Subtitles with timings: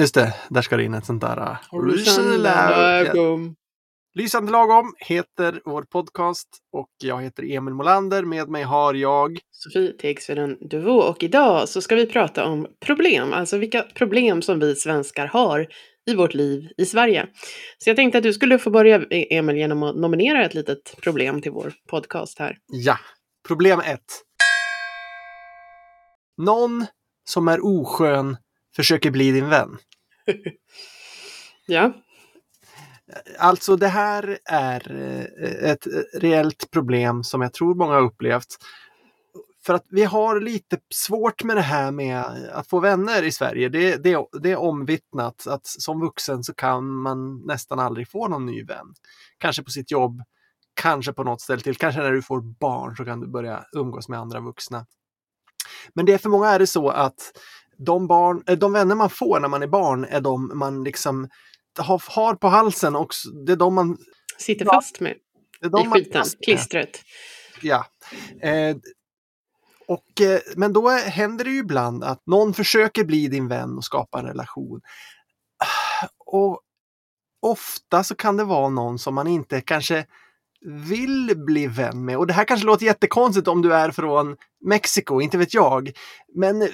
[0.00, 1.58] Just det, där ska det in ett sånt där...
[1.72, 3.54] Uh, Lysande lagom.
[4.14, 8.22] Lysande lagom heter vår podcast och jag heter Emil Molander.
[8.22, 13.32] Med mig har jag Sofie Tegsveden Duvå och idag så ska vi prata om problem,
[13.32, 15.66] alltså vilka problem som vi svenskar har
[16.10, 17.26] i vårt liv i Sverige.
[17.78, 21.42] Så jag tänkte att du skulle få börja, Emil, genom att nominera ett litet problem
[21.42, 22.56] till vår podcast här.
[22.66, 22.96] Ja,
[23.48, 24.22] problem ett.
[26.42, 26.86] Någon
[27.28, 28.36] som är oskön
[28.80, 29.78] försöker bli din vän.
[31.66, 31.92] Ja,
[33.38, 38.56] Alltså det här är eh, ett reellt problem som jag tror många har upplevt.
[39.66, 43.68] För att vi har lite svårt med det här med att få vänner i Sverige.
[43.68, 48.46] Det, det, det är omvittnat att som vuxen så kan man nästan aldrig få någon
[48.46, 48.94] ny vän.
[49.38, 50.22] Kanske på sitt jobb,
[50.74, 54.08] kanske på något ställe till, kanske när du får barn så kan du börja umgås
[54.08, 54.86] med andra vuxna.
[55.94, 57.32] Men det är för många är det så att
[57.86, 61.28] de, barn, eh, de vänner man får när man är barn är de man liksom
[61.78, 63.08] har, har på halsen och
[63.46, 63.98] det är de man...
[64.38, 65.16] sitter fast med
[65.60, 67.00] Det är de i man skiten, klistret.
[67.62, 67.86] Ja.
[68.42, 68.76] Eh,
[69.86, 73.84] och, eh, men då händer det ju ibland att någon försöker bli din vän och
[73.84, 74.80] skapa en relation.
[76.26, 76.60] Och
[77.42, 80.06] ofta så kan det vara någon som man inte kanske
[80.88, 82.16] vill bli vän med.
[82.16, 85.92] Och det här kanske låter jättekonstigt om du är från Mexiko, inte vet jag.
[86.34, 86.68] Men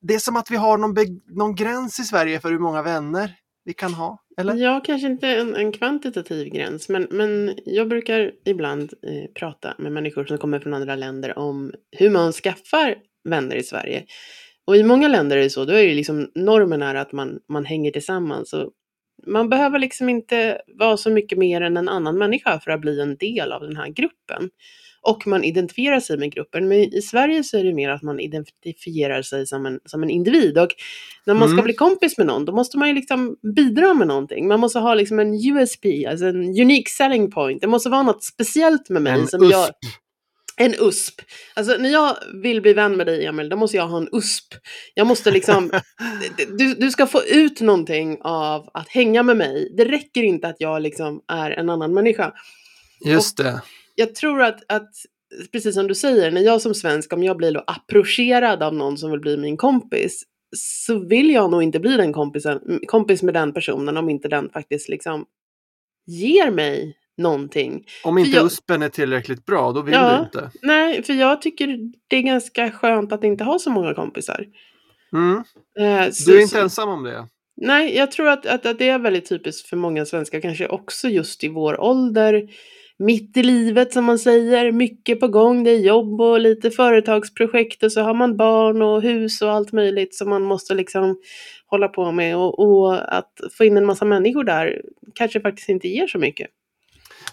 [0.00, 0.94] det är som att vi har någon,
[1.26, 4.18] någon gräns i Sverige för hur många vänner vi kan ha.
[4.36, 4.54] Eller?
[4.54, 9.92] Ja, kanske inte en, en kvantitativ gräns, men, men jag brukar ibland eh, prata med
[9.92, 12.96] människor som kommer från andra länder om hur man skaffar
[13.28, 14.04] vänner i Sverige.
[14.66, 17.40] Och i många länder är det så, då är det liksom normen är att man,
[17.48, 18.52] man hänger tillsammans.
[18.52, 18.70] Och
[19.26, 23.00] man behöver liksom inte vara så mycket mer än en annan människa för att bli
[23.00, 24.50] en del av den här gruppen.
[25.04, 26.68] Och man identifierar sig med gruppen.
[26.68, 30.10] Men i Sverige så är det mer att man identifierar sig som en, som en
[30.10, 30.58] individ.
[30.58, 30.70] Och
[31.26, 31.64] när man ska Mm.
[31.64, 34.48] bli kompis med någon, då måste man ju liksom bidra med någonting.
[34.48, 37.60] Man måste ha liksom en USP, alltså en unique selling point.
[37.60, 39.42] Det måste vara något speciellt med mig En som.
[39.42, 39.74] USP.
[40.56, 41.14] En USP.
[41.54, 44.54] Alltså när jag vill bli vän med dig Emil, då måste jag ha en USP.
[44.94, 45.70] Jag måste liksom,
[46.58, 49.72] du, du ska få ut någonting av att hänga med mig.
[49.76, 52.32] Det räcker inte att jag liksom är en annan människa.
[53.04, 53.62] Just det.
[53.94, 54.90] Jag tror att, att,
[55.52, 58.98] precis som du säger, när jag som svensk, om jag blir då approcherad av någon
[58.98, 60.22] som vill bli min kompis,
[60.56, 64.50] så vill jag nog inte bli den kompisen, kompis med den personen om inte den
[64.50, 65.24] faktiskt liksom
[66.06, 67.84] ger mig någonting.
[68.04, 70.16] Om inte jag- USPen är tillräckligt bra, då vill Ja.
[70.18, 70.50] du inte.
[70.62, 71.78] Nej, för jag tycker
[72.08, 74.46] det är ganska skönt att inte ha så många kompisar.
[75.12, 75.36] Mm.
[75.78, 77.28] Eh, så- Du är inte så- ensam om det.
[77.56, 81.08] Nej, jag tror att, att, att det är väldigt typiskt för många svenskar, kanske också
[81.08, 82.48] just i vår ålder.
[82.98, 87.82] Mitt i livet som man säger, mycket på gång, det är jobb och lite företagsprojekt
[87.82, 91.16] och så har man barn och hus och allt möjligt som man måste liksom
[91.66, 92.36] hålla på med.
[92.36, 94.82] Och, och att få in en massa människor där
[95.14, 96.50] kanske faktiskt inte ger så mycket.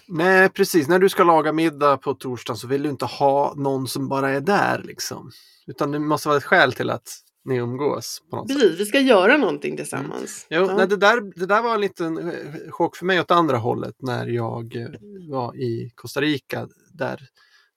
[0.06, 0.88] Nej, precis.
[0.88, 4.30] När du ska laga middag på torsdagen så vill du inte ha någon som bara
[4.30, 4.82] är där.
[4.84, 5.30] Liksom.
[5.66, 7.08] Utan det måste vara ett skäl till att
[7.44, 8.22] ni umgås.
[8.30, 8.60] På något sätt.
[8.60, 10.46] Precis, vi ska göra någonting tillsammans.
[10.50, 10.76] Jo, Ja.
[10.76, 13.94] nej, det, där, det där var en liten eh, chock för mig åt andra hållet
[14.02, 14.88] när jag eh,
[15.30, 16.68] var i Costa Rica.
[16.92, 17.20] Där,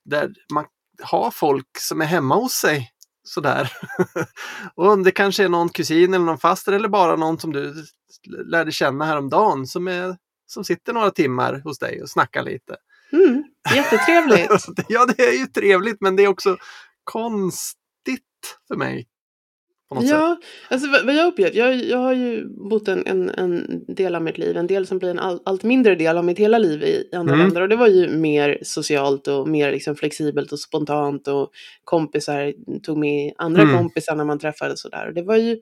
[0.06, 0.66] där man
[1.04, 2.92] har folk som är hemma hos sig.
[3.24, 3.72] Sådär.
[4.76, 7.74] och det kanske är någon kusin eller någon faster eller bara någon som du
[8.46, 12.76] lärde känna häromdagen som, är, som sitter några timmar hos dig och snackar lite.
[13.12, 13.44] Mm,
[13.76, 14.52] jättetrevligt.
[14.90, 16.58] ja, det är ju trevligt men det är också
[17.04, 18.22] konstigt
[18.68, 19.08] för mig.
[20.02, 20.10] Sätt.
[20.10, 20.38] Ja,
[20.70, 24.22] alltså vad vad jag upplevt, jag, jag har ju bott en, en, en del av
[24.22, 26.84] mitt liv, en del som blir en all, allt mindre del av mitt hela liv
[26.84, 27.46] i, andra Mm.
[27.46, 31.50] länder och det var ju mer socialt och mer liksom flexibelt och spontant och
[31.84, 32.54] kompisar
[32.84, 33.76] tog med andra Mm.
[33.78, 35.58] kompisar när man träffades och där och det var ju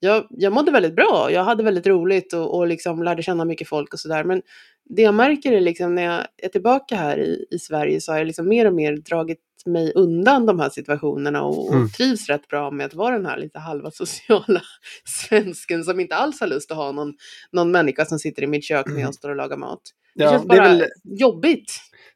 [0.00, 3.68] jag, jag mådde väldigt bra, jag hade väldigt roligt och, och liksom lärde känna mycket
[3.68, 4.24] folk och sådär.
[4.24, 4.42] Men
[4.84, 8.18] det jag märker är liksom när jag är tillbaka här i, i Sverige så har
[8.18, 11.88] jag liksom mer och mer dragit mig undan de här situationerna och, och Mm.
[11.90, 14.62] trivs rätt bra med att vara den här lite halva sociala
[15.28, 17.12] svensken som inte alls har lust att ha någon,
[17.52, 19.02] någon människa som sitter i mitt kök när Mm.
[19.04, 19.80] jag står och lagar mat.
[20.14, 21.72] Det Ja, känns det, är bara väl, jobbigt.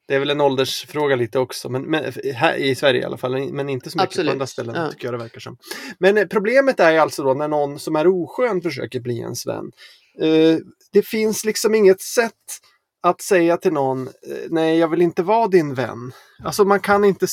[0.09, 3.53] det är väl en åldersfråga lite också, men, men här i Sverige i alla fall,
[3.53, 4.91] men inte så mycket Absolut, på andra ställen ja.
[4.91, 5.57] tycker jag det verkar som.
[5.99, 9.71] Men eh, problemet är alltså då när någon som är oskön försöker bli ens vän.
[10.21, 10.59] Eh,
[10.93, 12.33] det finns liksom inget sätt
[13.07, 14.13] att säga till någon, eh,
[14.51, 16.13] nej jag vill inte vara din vän.
[16.45, 17.27] Alltså man kan inte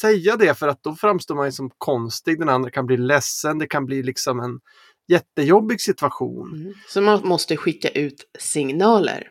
[0.00, 3.66] säga det för att då framstår man som konstig, den andra kan bli ledsen, det
[3.66, 4.60] kan bli liksom en
[5.08, 6.54] jättejobbig situation.
[6.54, 6.74] Mm.
[6.88, 9.28] Så man måste skicka ut signaler.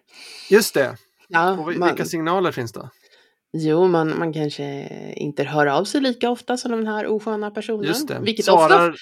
[0.49, 0.97] Just det,
[1.27, 2.89] Ja, och vi- man, vilka signaler finns då?
[3.57, 7.83] Jo, man, man kanske inte hör av sig lika ofta som den här osköna personen.
[7.83, 8.97] Just det, Vilket svarar, ofta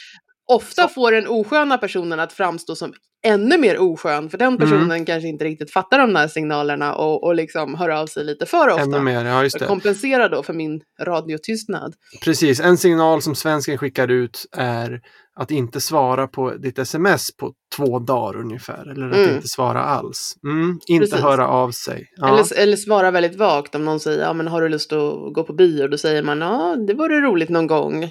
[0.47, 5.27] ofta får den osköna personen att framstå som ännu mer oskön, för den personen kanske
[5.27, 8.81] inte riktigt fattar de där signalerna och, och liksom hör av sig lite för ofta.
[8.81, 9.65] Ännu mer, ja just det.
[9.65, 11.93] kompensera då för min radiotystnad.
[12.23, 15.01] Precis, en signal som svensken skickar ut är
[15.35, 18.91] att inte svara på ditt sms på två dagar ungefär.
[18.91, 19.35] Eller att Mm.
[19.35, 20.35] inte svara alls.
[20.43, 21.23] Mm, inte Precis.
[21.23, 22.07] höra av sig.
[22.15, 22.27] Ja.
[22.27, 25.43] Eller, eller svara väldigt vagt om någon säger, ja men har du lust att gå
[25.43, 25.87] på bio?
[25.87, 28.03] Då säger man, ja det vore roligt någon gång.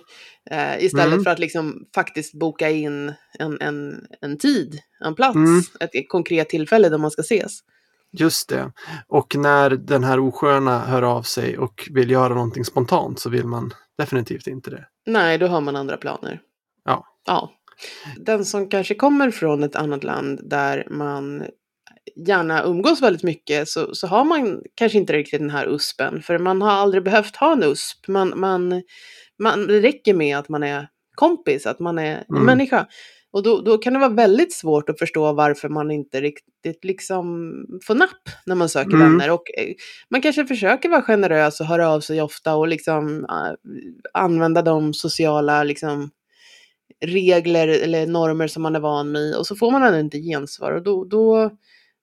[0.50, 1.24] Eh, istället Mm.
[1.24, 5.62] för att liksom faktiskt boka in en, en, en tid, en plats, Mm.
[5.80, 7.58] ett konkret tillfälle där man ska ses.
[8.12, 8.72] Just det.
[9.08, 13.46] Och när den här osköna hör av sig och vill göra någonting spontant så vill
[13.46, 14.84] man definitivt inte det.
[15.06, 16.40] Nej, då har man andra planer.
[16.84, 17.06] Ja.
[17.26, 17.50] Ja.
[18.16, 21.44] Den som kanske kommer från ett annat land där man
[22.26, 26.22] gärna umgås väldigt mycket så, så har man kanske inte riktigt den här USPen.
[26.22, 28.08] För man har aldrig behövt ha en USP.
[28.08, 28.82] Man, man,
[29.38, 32.42] man, det räcker med att man är kompis, att man är Mm.
[32.44, 32.86] människa.
[33.32, 37.54] Och då, då kan det vara väldigt svårt att förstå varför man inte riktigt liksom
[37.86, 39.10] får napp när man söker Mm.
[39.12, 39.30] vänner.
[39.30, 39.74] Och eh,
[40.10, 43.52] man kanske försöker vara generös och höra av sig ofta och liksom eh,
[44.14, 46.10] använda de sociala liksom,
[47.04, 50.72] regler eller normer som man är van med och så får man ändå inte gensvar
[50.72, 51.50] och då, då,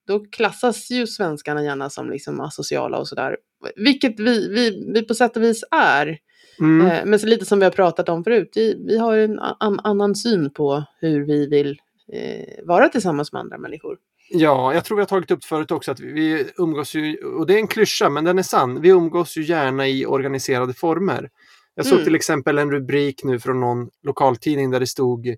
[0.07, 3.37] då klassas ju svenskarna gärna som liksom asociala och sådär.
[3.75, 6.17] Vilket vi, vi, vi på sätt och vis är.
[6.59, 6.87] Mm.
[6.87, 8.51] Eh, men så lite som vi har pratat om förut,
[8.87, 11.79] vi, har en an, annan syn på hur vi vill
[12.13, 13.97] eh, vara tillsammans med andra människor.
[14.29, 17.53] Ja, jag tror vi har tagit upp förut också att vi- umgås ju, och det
[17.53, 21.29] är en klyscha men den är sann, vi umgås ju gärna i organiserade former.
[21.75, 22.05] Jag såg Mm.
[22.05, 25.35] till exempel en rubrik nu från någon lokaltidning där det stod eh,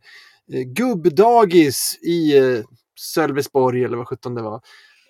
[0.66, 2.33] gubbdagis i
[3.00, 4.62] Sölvesborg eller vad sjutton det var.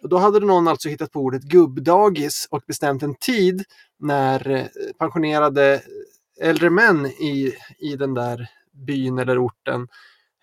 [0.01, 3.63] Och då hade någon alltså hittat på ordet gubbdagis och bestämt en tid
[3.99, 4.65] när eh,
[4.99, 8.47] pensionerade eh, äldre män i, i den där
[8.85, 9.87] byn eller orten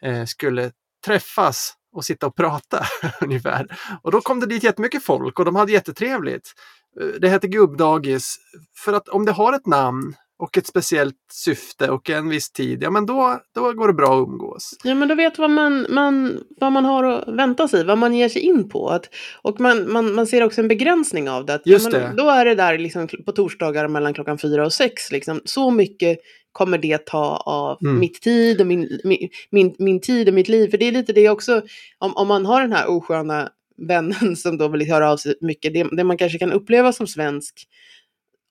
[0.03, 0.71] eh, skulle
[1.07, 2.87] träffas och sitta och prata
[3.21, 3.67] ungefär.
[4.03, 6.53] Och då kom det dit jättemycket folk och de hade jättetrevligt.
[7.01, 8.37] Eh, det hette gubbdagis
[8.85, 12.83] för att om det har ett namn och ett speciellt syfte och en viss tid,
[12.83, 14.75] ja men då, då går det bra att umgås.
[14.85, 18.15] Ja, men då vet vad man, man, vad man har att vänta sig, vad man
[18.15, 18.89] ger sig in på.
[18.89, 19.09] Att,
[19.43, 21.55] och man, man, man ser också en begränsning av det.
[21.55, 22.17] Att, Just ja, men.
[22.17, 25.13] Då är det där liksom, på torsdagar mellan klockan fyra och sex.
[25.13, 25.41] Liksom.
[25.45, 26.19] Så mycket
[26.53, 27.99] kommer det ta av Mm.
[27.99, 30.71] mitt tid och min, min, min, min tid och mitt liv.
[30.71, 31.63] För det är lite det också,
[31.99, 35.75] om, om man har den här osköna vännen som då vill höra av sig mycket,
[35.75, 37.69] det, det man kanske kan uppleva som svensk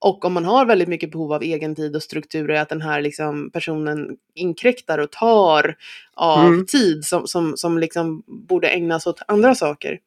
[0.06, 2.82] och om man har väldigt mycket behov av egen tid och struktur är att den
[2.82, 5.76] här liksom personen inkräktar och tar
[6.14, 6.66] av Mm.
[6.66, 10.00] tid som, som, som liksom borde ägnas åt andra saker.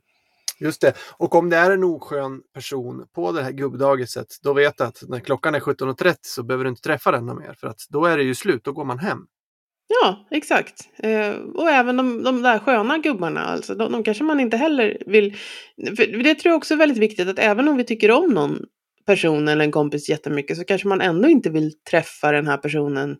[0.61, 0.93] Just det.
[1.17, 5.03] Och om det är en oskön person på det här gubbdagiset, då vet du att
[5.09, 8.17] när klockan är 17.30 så behöver du inte träffa den mer för att då är
[8.17, 9.19] det ju slut, då går man hem.
[10.03, 10.89] Ja, exakt.
[10.99, 15.03] Eh, och även de, de där sköna gubbarna, alltså, de, de kanske man inte heller
[15.07, 15.37] vill...
[15.97, 18.67] För det tror jag också är väldigt viktigt, att även om vi tycker om någon
[19.09, 23.19] person eller en kompis jättemycket så kanske man ändå inte vill träffa den här personen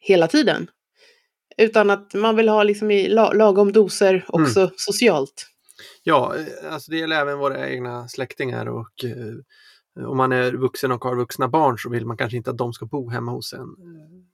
[0.00, 0.70] hela tiden.
[1.58, 5.46] Utan att man vill ha liksom i la, lagom doser också socialt.
[6.02, 10.92] Ja, eh, alltså det gäller även våra egna släktingar och eh, om man är vuxen
[10.92, 13.52] och har vuxna barn så vill man kanske inte att de ska bo hemma hos
[13.52, 13.68] en.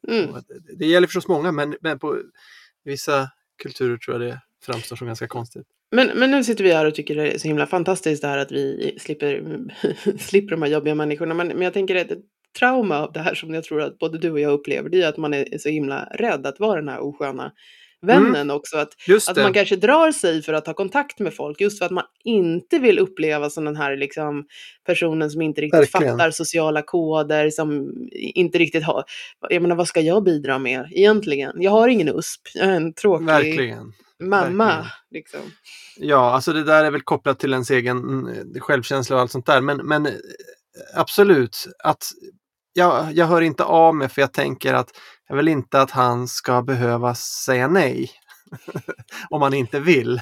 [0.09, 0.31] Mm.
[0.31, 2.19] Och det- Det gäller förstås många, men, men på
[2.85, 3.29] vissa
[3.63, 5.67] kulturer tror jag det framstår som ganska konstigt.
[5.93, 8.39] Men, men nu sitter vi här och tycker det är så himla fantastiskt det här
[8.39, 9.45] att vi slipper,
[10.19, 11.35] slipper de här jobbiga människorna.
[11.35, 12.19] Men, men jag tänker att ett
[12.59, 15.09] trauma av det här som jag tror att både du och jag upplever, det är
[15.09, 17.53] att man är så himla rädd att vara den här osköna
[18.03, 18.77] vännen också.
[18.77, 18.89] Att,
[19.29, 22.05] att man kanske drar sig för att ha kontakt med folk just för att man
[22.25, 24.45] inte vill uppleva som den här liksom,
[24.87, 26.19] personen som inte riktigt Verkligen.
[26.19, 29.05] fattar sociala koder, som inte riktigt har...
[29.49, 31.53] Jag menar, vad ska jag bidra med egentligen?
[31.63, 33.93] Jag har ingen USP, jag är en tråkig Verkligen.
[34.29, 34.67] Mamma.
[34.67, 34.91] verkligen.
[35.11, 35.41] Liksom.
[35.97, 39.47] Ja, alltså det där är väl kopplat till ens egen mm, självkänsla och allt sånt
[39.47, 39.61] där.
[39.61, 40.13] Men, men eh,
[40.95, 42.05] absolut, att
[42.73, 44.89] jag, jag hör inte av mig för jag tänker att
[45.29, 48.11] jag vill inte att han ska behöva säga nej.
[49.31, 50.21] Om han inte vill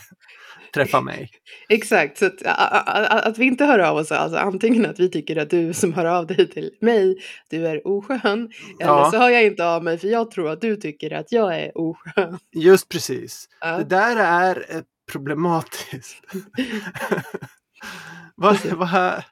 [0.75, 1.31] träffa mig.
[1.69, 5.01] Exakt, så att, a- a- a- att vi inte hör av oss, alltså antingen att
[5.01, 7.17] vi tycker att du som hör av dig till mig,
[7.51, 8.51] du är oskön,
[8.81, 9.11] eller Ja.
[9.11, 11.79] så hör jag inte av mig för jag tror att du tycker att jag är
[11.79, 12.39] oskön.
[12.57, 13.49] Just precis.
[13.61, 13.79] Ja.
[13.79, 16.23] Det där är problematiskt.
[18.37, 19.23] vad, vad,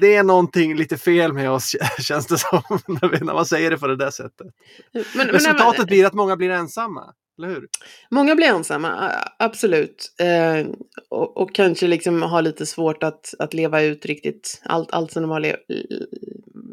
[0.00, 3.70] det är någonting lite fel med oss känns det som när, vi, när man säger
[3.70, 4.46] det på det där sättet.
[4.92, 7.68] Men, men, Resultatet men, blir att många blir ensamma, eller hur?
[8.10, 10.14] många blir ensamma, absolut.
[10.20, 10.66] Eh,
[11.08, 15.22] och, och kanske liksom har lite svårt att, att leva ut riktigt allt, allt som
[15.22, 15.56] de har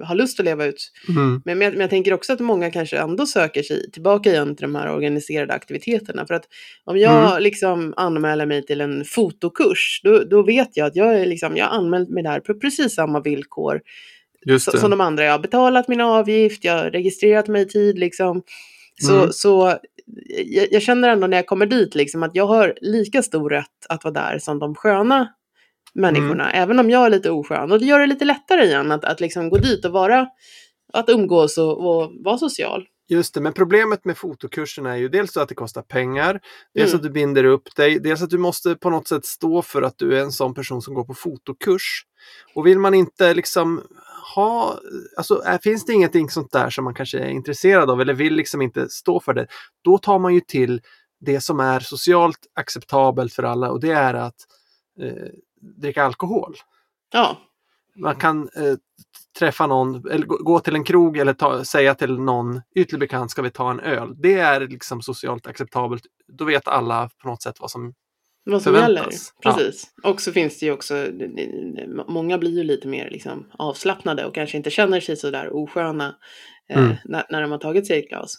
[0.03, 0.91] har lust att leva ut.
[1.09, 1.41] Mm.
[1.45, 4.55] Men, men, jag, men jag tänker också att många kanske ändå söker sig tillbaka igen
[4.55, 6.27] till de här organiserade aktiviteterna.
[6.27, 6.45] För att
[6.85, 7.43] om jag Mm.
[7.43, 11.65] liksom anmäler mig till en fotokurs, då, då vet jag att jag, är liksom, jag
[11.65, 13.81] har anmält mig där på precis samma villkor
[14.79, 15.23] som de andra.
[15.23, 18.41] Jag har betalat min avgift, jag har registrerat mig i tid liksom.
[19.01, 19.31] Så, Mm.
[19.31, 19.77] så
[20.45, 23.85] jag, jag känner ändå när jag kommer dit liksom att jag har lika stor rätt
[23.89, 25.27] att vara där som de sköna
[25.93, 26.49] människorna.
[26.49, 26.63] Mm.
[26.63, 27.71] Även om jag är lite oskön.
[27.71, 30.27] Och det gör det lite lättare igen att, att liksom gå dit och vara,
[30.93, 32.85] att umgås och, och vara social.
[33.11, 36.39] Just det, men problemet med fotokurserna är ju dels att det kostar pengar,
[36.73, 36.97] dels Mm.
[36.97, 39.97] att du binder upp dig, dels att du måste på något sätt stå för att
[39.97, 42.05] du är en sån person som går på fotokurs.
[42.55, 43.81] Och vill man inte liksom
[44.35, 44.79] ha,
[45.17, 48.33] alltså är, finns det ingenting sånt där som man kanske är intresserad av eller vill
[48.35, 49.47] liksom inte stå för det,
[49.81, 50.81] då tar man ju till
[51.19, 54.35] det som är socialt acceptabelt för alla och det är att
[55.01, 55.27] eh,
[55.61, 56.55] dricka alkohol.
[57.11, 57.37] Ja,
[57.95, 58.75] Man kan eh,
[59.39, 63.41] träffa någon, eller gå, till en krog eller ta, säga till någon ytlig bekant, ska
[63.41, 64.13] vi ta en öl?
[64.17, 66.03] Det är liksom socialt acceptabelt.
[66.37, 67.93] Då vet alla på något sätt vad som...
[68.45, 68.95] vad som Förväntas.
[68.97, 69.13] gäller.
[69.41, 69.53] Ja.
[69.53, 69.87] Precis.
[70.03, 71.07] Och så finns det ju också,
[72.07, 76.15] många blir ju lite mer liksom avslappnade och kanske inte känner sig så där osköna
[76.69, 76.95] eh, Mm.
[77.05, 78.35] när, när de har tagit sig ett glas.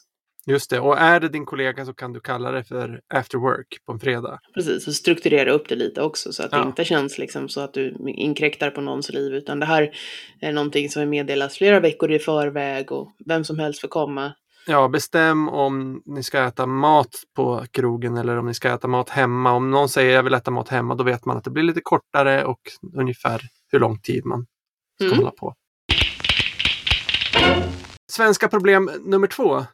[0.47, 3.66] Just det, och är det din kollega så kan du kalla det för after work
[3.87, 4.38] på en fredag.
[4.54, 6.59] Precis, och strukturera upp det lite också så att Ja.
[6.59, 9.90] det inte känns liksom så att du inkräktar på någons liv utan det här
[10.40, 14.32] är någonting som meddelas flera veckor i förväg och vem som helst får komma.
[14.66, 19.09] Ja, bestäm om ni ska äta mat på krogen eller om ni ska äta mat
[19.11, 19.52] hemma.
[19.52, 21.80] Om någon säger jag vill äta mat hemma, då vet man att det blir lite
[21.80, 22.61] kortare och
[22.97, 23.40] ungefär
[23.73, 24.47] hur lång tid man
[24.97, 25.18] ska Mm.
[25.18, 25.54] hålla på.
[28.12, 29.64] Svenska problem nummer två.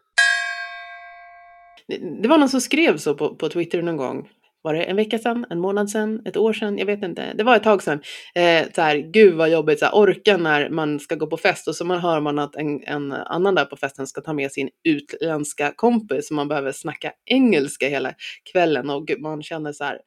[2.23, 4.28] Det, var någon som skrev så på, på Twitter någon gång.
[4.62, 6.78] Var det en vecka sedan, en månad sedan, ett år sedan?
[6.78, 7.35] Jag vet inte.
[7.35, 8.00] Det var ett tag sedan.
[8.35, 11.69] Eh, så här, gud vad jobbigt, så här, orka när man ska gå på fest
[11.69, 14.52] och så man hör man att en, en annan där på festen ska ta med
[14.52, 18.14] sin utländska kompis och man behöver snacka engelska hela
[18.52, 19.99] kvällen och gud, man känner så här,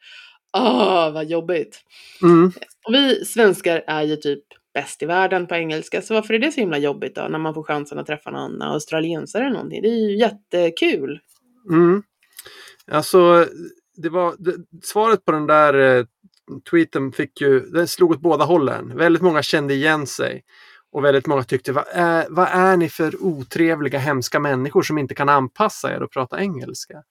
[0.51, 1.81] ah vad jobbigt.
[2.23, 2.51] Mm.
[2.87, 4.43] Och vi svenskar är ju typ
[4.73, 7.53] bäst i världen på engelska, så varför är det så himla jobbigt då när man
[7.53, 9.81] får chansen att träffa någon australiensare eller någonting?
[9.81, 11.19] Det är ju jättekul.
[11.69, 12.03] Mm.
[12.91, 13.47] Alltså,
[13.97, 16.05] det var, det, svaret på den där eh,
[16.69, 18.97] tweeten fick ju, den slog åt båda hållen.
[18.97, 20.43] Väldigt många kände igen sig.
[20.91, 24.97] Och väldigt många tyckte, vad är, eh, vad är ni för otrevliga, hemska människor som
[24.97, 27.03] inte kan anpassa er och prata engelska?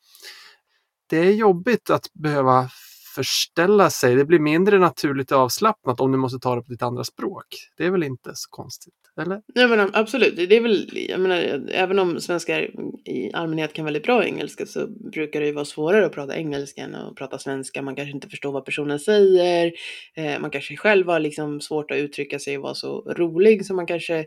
[1.07, 2.69] Det är jobbigt att behöva
[3.15, 4.15] förställa sig.
[4.15, 7.47] Det blir mindre naturligt och avslappnat om du måste ta det på ditt andra språk.
[7.77, 8.95] Det är väl inte så konstigt?
[9.19, 9.43] Eller?
[9.55, 12.71] Ja men absolut, det är väl, jag menar, även om svenskar
[13.05, 16.83] i allmänhet kan väldigt bra engelska så brukar det ju vara svårare att prata engelska
[16.83, 17.83] än att prata svenska.
[17.83, 19.73] Man kanske inte förstår vad personen säger,
[20.15, 23.77] eh, man kanske själv har liksom svårt att uttrycka sig och vara så rolig som
[23.77, 24.19] man kanske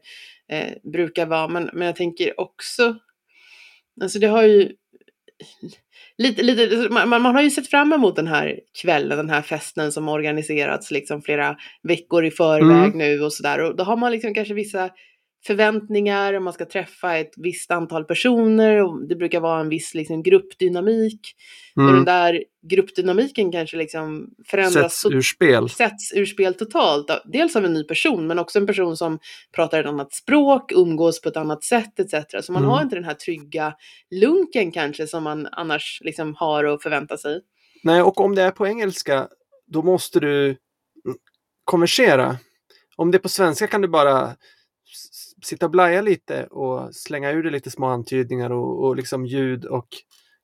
[0.50, 1.48] eh, brukar vara.
[1.48, 2.96] Men, men jag tänker också,
[4.02, 4.72] alltså det har ju
[6.22, 9.92] Lite, lite, man, man har ju sett fram emot den här kvällen, den här festen
[9.92, 12.98] som organiserats liksom flera veckor i förväg Mm.
[12.98, 13.60] nu och sådär.
[13.60, 14.90] Och då har man liksom kanske vissa
[15.46, 19.94] förväntningar och man ska träffa ett visst antal personer och det brukar vara en viss
[19.94, 21.20] liksom, gruppdynamik.
[21.76, 22.06] Och den Mm.
[22.06, 25.70] där gruppdynamiken kanske liksom förändras Sätts ur spel.
[25.70, 27.08] sätts ur spel totalt.
[27.26, 29.20] Dels av en ny person men också en person som
[29.56, 32.46] pratar ett annat språk, umgås på ett annat sätt etc.
[32.46, 32.72] Så man Mm.
[32.72, 33.74] har inte den här trygga
[34.12, 37.42] lunken kanske som man annars liksom har och förväntar sig.
[37.84, 39.28] Nej, och om det är på engelska,
[39.68, 40.58] då måste du mm,
[41.66, 42.38] konversera.
[42.96, 44.36] Om det är på svenska kan du bara
[45.44, 49.66] sitta och blaja lite och slänga ur dig lite små antydningar och, och liksom ljud
[49.66, 49.88] och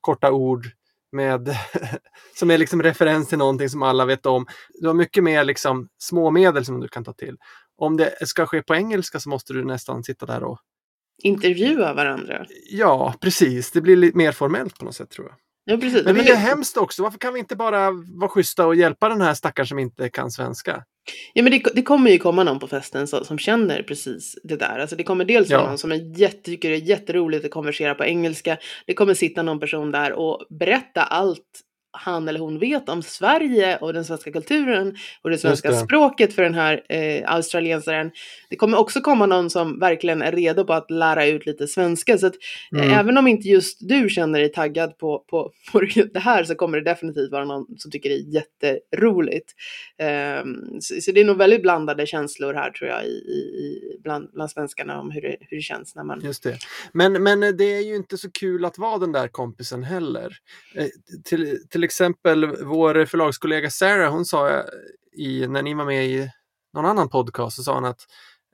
[0.00, 0.66] korta ord
[1.12, 1.48] med
[2.38, 4.46] som är liksom referens till någonting som alla vet om.
[4.80, 7.36] Du har mycket mer liksom småmedel som du kan ta till.
[7.76, 10.58] Om det ska ske på engelska så måste du nästan sitta där och
[11.22, 12.46] Intervjua varandra.
[12.70, 13.70] ja, precis.
[13.70, 15.36] Det blir lite mer formellt på något sätt tror jag.
[15.74, 16.04] Ja, precis.
[16.04, 17.02] Men det är det- ju hemskt också.
[17.02, 20.30] Varför kan vi inte bara vara schyssta och hjälpa den här stackaren som inte kan
[20.30, 20.84] svenska?
[21.32, 24.56] Ja, men det, det kommer ju komma någon på festen som, som känner precis det
[24.56, 24.78] där.
[24.78, 25.66] Alltså det kommer dels Ja.
[25.66, 28.56] någon som är jätte, tycker det är jätteroligt att konversera på engelska.
[28.86, 33.76] Det kommer sitta någon person där och berätta allt han eller hon vet om Sverige
[33.76, 35.76] och den svenska kulturen och det svenska det.
[35.76, 38.10] språket för den här eh, australiensaren.
[38.50, 42.18] Det kommer också komma någon som verkligen är redo på att lära ut lite svenska.
[42.18, 42.38] Så att eh,
[42.88, 42.98] Mm.
[42.98, 45.80] även om inte just du känner dig taggad på, på, på
[46.12, 49.52] det här så kommer det definitivt vara någon som tycker det är jätteroligt.
[49.98, 54.30] Ehm, så, så det är nog väldigt blandade känslor här tror jag i, i- bland,
[54.32, 56.20] bland svenskarna om hur det, hur det känns när man...
[56.24, 56.58] Just det.
[56.92, 60.36] Men, men det är ju inte så kul att vara den där kompisen heller.
[60.74, 60.86] Eh,
[61.24, 64.64] till, till till exempel vår förlagskollega Sarah, hon sa
[65.12, 66.30] i, när ni var med i
[66.74, 68.00] någon annan podcast så sa hon att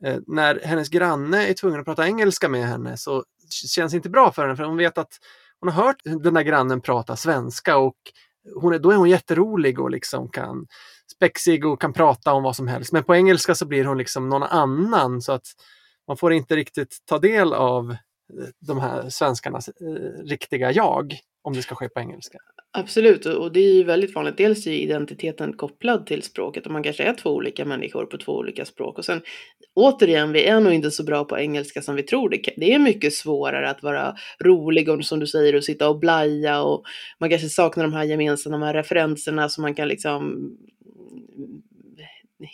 [0.04, 4.10] eh, när hennes granne är tvungen att prata engelska med henne så känns det inte
[4.10, 5.18] bra för henne för hon vet att
[5.60, 7.96] hon har hört den där grannen prata svenska och
[8.54, 10.66] hon är, då är hon jätterolig och liksom kan
[11.12, 12.92] spexig och kan prata om vad som helst.
[12.92, 15.46] Men på engelska så blir hon liksom någon annan så att
[16.08, 21.52] man får inte riktigt ta del av eh, de här svenskarnas eh, riktiga jag om
[21.52, 22.38] det ska ske på engelska.
[22.76, 24.36] Absolut, och det är ju väldigt vanligt.
[24.36, 28.32] Dels är identiteten kopplad till språket och man kanske är två olika människor på två
[28.32, 28.98] olika språk.
[28.98, 29.22] Och sen
[29.74, 32.28] återigen, vi är nog inte så bra på engelska som vi tror.
[32.28, 34.14] Det, det är mycket svårare att vara
[34.44, 36.84] rolig och som du säger och sitta och blaja och
[37.20, 40.50] man kanske saknar de här gemensamma referenserna som man kan liksom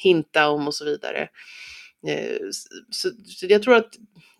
[0.02, 1.28] hinta om och så vidare.
[2.08, 2.36] Eh,
[2.90, 3.90] så, så jag tror att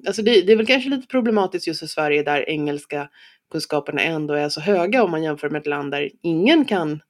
[0.07, 3.09] alltså det, det är väl kanske lite problematiskt just för Sverige där engelska
[3.51, 7.01] kunskaperna ändå är så höga om man jämför med ett land där ingen kan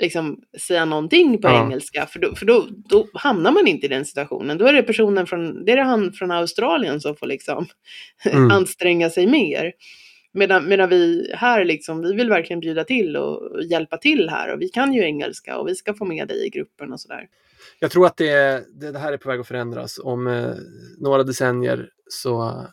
[0.00, 1.64] liksom säga någonting på ja.
[1.64, 2.06] engelska.
[2.06, 4.58] För, då, för då, då, hamnar man inte i den situationen.
[4.58, 7.66] Då är det personen från, det är han från Australien som får liksom
[8.24, 8.50] mm.
[8.50, 9.72] anstränga sig mer.
[10.34, 14.62] Medan, medan vi här liksom, vi vill verkligen bjuda till och hjälpa till här och
[14.62, 17.28] vi kan ju engelska och vi ska få med dig i gruppen och sådär.
[17.78, 19.98] Jag tror att det, det, det här är på väg att förändras.
[19.98, 20.50] Om eh,
[20.98, 22.66] några decennier så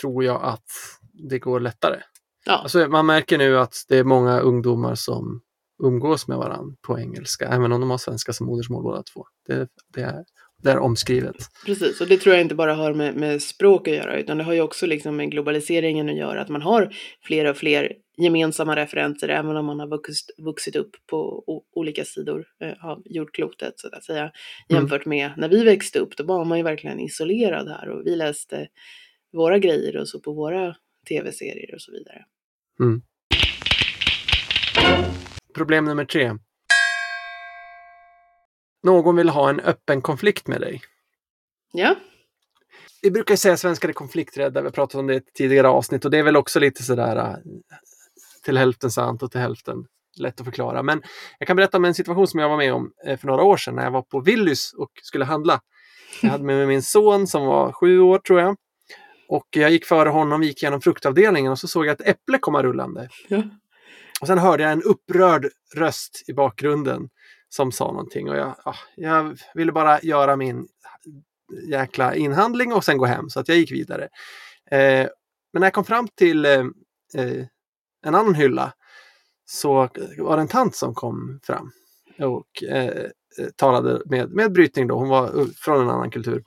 [0.00, 0.66] tror jag att
[1.30, 2.00] det går lättare.
[2.46, 2.52] Ja.
[2.52, 5.40] Alltså, man märker nu att det är många ungdomar som
[5.82, 9.24] umgås med varandra på engelska, även om de har svenska som modersmål båda två.
[9.46, 10.24] Det, det, är,
[10.62, 11.36] det är omskrivet.
[11.66, 14.44] Precis, och det tror jag inte bara har med, med språk att göra, utan det
[14.44, 18.76] har ju också liksom med globaliseringen att göra, att man har fler och fler gemensamma
[18.76, 21.44] referenser, även om man har vuxit, vuxit upp på
[21.76, 24.22] olika sidor eh, av jordklotet, så att säga.
[24.22, 24.32] Mm.
[24.68, 25.18] Jämfört mm.
[25.18, 28.68] med när vi växte upp, då var man ju verkligen isolerad här och vi läste
[29.32, 30.74] våra grejer och så på våra
[31.08, 32.24] tv-serier och så vidare.
[32.80, 33.02] Mm.
[35.54, 36.32] Problem nummer tre.
[38.82, 40.80] Någon vill ha en öppen konflikt med dig.
[41.72, 41.96] Ja.
[43.02, 44.60] Vi brukar säga att svenskar är konflikträdda.
[44.60, 46.82] Vi har pratat om det i ett tidigare avsnitt och det är väl också lite
[46.82, 47.34] sådär äh,
[48.44, 49.86] till hälften sant och till hälften
[50.18, 50.82] lätt att förklara.
[50.82, 51.02] Men
[51.38, 53.56] jag kan berätta om en situation som jag var med om eh, för några år
[53.56, 55.60] sedan när jag var på Willys och skulle handla.
[56.22, 58.56] Jag hade med mig min son som var sju år tror jag.
[59.28, 62.62] Och jag gick före honom, gick genom fruktavdelningen och så såg jag ett äpple komma
[62.62, 63.08] rullande.
[63.28, 63.42] Ja.
[64.20, 67.08] Och sen hörde jag en upprörd röst i bakgrunden
[67.48, 70.68] som sa någonting och jag, ja, jag ville bara göra min
[71.68, 74.08] jäkla inhandling och sen gå hem så att jag gick vidare.
[74.70, 75.08] Eh,
[75.52, 76.60] men när jag kom fram till eh,
[77.14, 77.46] eh
[78.06, 78.72] en annan hylla
[79.44, 79.88] så
[80.18, 81.70] var det en tant som kom fram
[82.18, 83.06] och eh,
[83.56, 84.98] talade med, med brytning då.
[84.98, 86.42] Hon var från en annan kultur.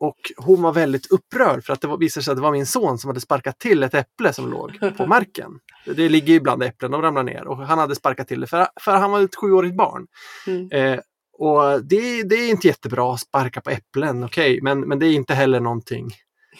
[0.00, 2.66] Och hon var väldigt upprörd för att det var, visade sig att det var min
[2.66, 5.50] son som hade sparkat till ett äpple som låg på marken.
[5.84, 8.66] Det ligger ju bland äpplen, de ramlar ner och han hade sparkat till det för,
[8.80, 10.06] för han var ett sjuårigt barn.
[10.46, 10.70] Mm.
[10.70, 11.00] Eh,
[11.38, 15.06] och det, det, är inte jättebra att sparka på äpplen, okej, okay, men, men det
[15.06, 16.10] är inte heller någonting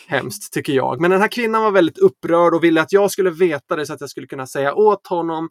[0.07, 1.01] hemskt tycker jag.
[1.01, 3.93] Men den här kvinnan var väldigt upprörd och ville att jag skulle veta det så
[3.93, 5.49] att jag skulle kunna säga åt honom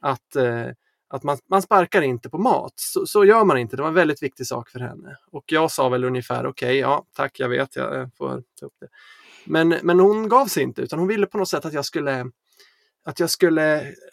[0.00, 0.66] att eh,
[1.10, 2.72] att man, man sparkar inte på mat.
[2.76, 3.76] Så, så, gör man inte.
[3.76, 5.16] Det var en väldigt viktig sak för henne.
[5.30, 8.66] Och jag sa väl ungefär okej, okay, ja tack, jag vet, jag eh, får ta
[8.66, 8.88] upp det.
[9.44, 12.30] Men, men hon gav sig inte utan hon ville på något sätt att jag skulle
[13.04, 13.62] att jag skulle,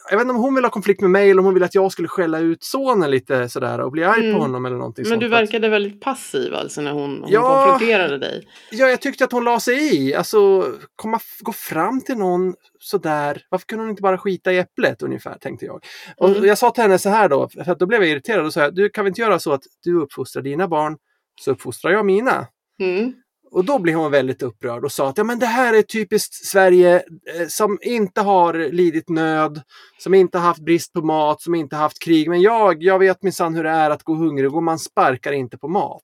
[0.09, 1.75] jag vet inte om hon vill ha konflikt med mig eller om hon vill att
[1.75, 4.33] jag skulle skälla ut sonen lite sådär och bli arg mm.
[4.33, 5.21] på honom eller någonting Men sånt.
[5.21, 8.47] du verkade väldigt passiv alltså när hon, hon ja, konfronterade dig?
[8.71, 10.15] Ja, jag tyckte att hon la sig i.
[10.15, 13.41] Alltså, komma, gå fram till någon sådär.
[13.49, 15.83] Varför kunde hon inte bara skita i äpplet ungefär, tänkte jag.
[16.21, 16.37] Mm.
[16.37, 18.69] Och jag sa till henne så här då, för då blev jag irriterad och sa,
[18.69, 20.97] du kan vi inte göra så att du uppfostrar dina barn
[21.41, 22.47] så uppfostrar jag mina.
[22.79, 23.13] Mm.
[23.51, 26.33] Och då blev hon väldigt upprörd och sa att ja, men det här är typiskt
[26.33, 26.95] Sverige
[27.35, 29.61] eh, som inte har lidit nöd,
[29.97, 32.29] som inte haft brist på mat, som inte haft krig.
[32.29, 35.57] Men jag, jag vet minsann hur det är att gå hungrig och man sparkar inte
[35.57, 36.03] på mat.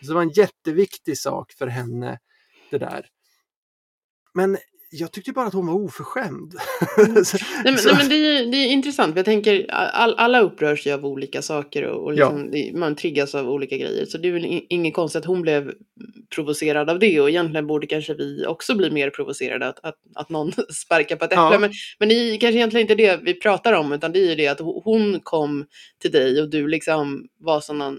[0.00, 2.18] Så det var en jätteviktig sak för henne
[2.70, 3.06] det där.
[4.34, 4.58] Men
[4.96, 6.54] jag tyckte bara att hon var oförskämd.
[6.98, 7.14] Mm.
[7.14, 7.24] nej,
[7.64, 11.06] men, nej, men det, är, det är intressant, jag tänker all, alla upprörs ju av
[11.06, 12.78] olika saker och, och liksom, ja.
[12.78, 14.06] man triggas av olika grejer.
[14.06, 15.72] Så det är väl inget konstigt att hon blev
[16.34, 20.30] provocerad av det och egentligen borde kanske vi också bli mer provocerade att, att, att
[20.30, 20.52] någon
[20.84, 21.42] sparkar på ett äpple.
[21.52, 21.58] Ja.
[21.58, 24.34] Men, men det är kanske egentligen inte det vi pratar om utan det är ju
[24.34, 25.64] det att hon kom
[26.02, 27.96] till dig och du liksom var som någon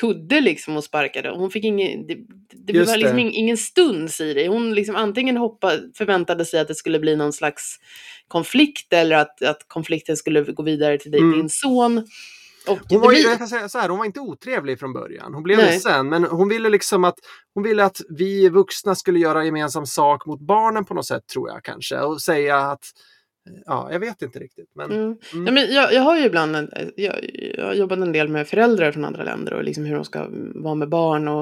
[0.00, 1.30] kudde liksom och sparkade.
[1.30, 2.16] Hon fick ingen, det,
[2.50, 4.48] det var liksom ingen, ingen stuns i det.
[4.48, 7.78] Hon liksom antingen hoppade, förväntade sig att det skulle bli någon slags
[8.28, 11.38] konflikt eller att, att konflikten skulle gå vidare till dig, mm.
[11.38, 12.06] din son.
[12.66, 15.34] Och hon, var, jag kan säga så här, hon var inte otrevlig från början.
[15.34, 17.18] Hon blev det sen, men hon ville liksom att
[17.54, 21.48] hon ville att vi vuxna skulle göra gemensam sak mot barnen på något sätt tror
[21.48, 22.84] jag kanske och säga att
[23.66, 24.70] ja, jag vet inte riktigt.
[24.74, 25.02] Men, Mm.
[25.32, 25.46] mm.
[25.46, 27.14] Ja, men jag, jag har ju ibland, en, jag,
[27.56, 30.26] jag har jobbat en del med föräldrar från andra länder och liksom hur de ska
[30.54, 31.40] vara med barn och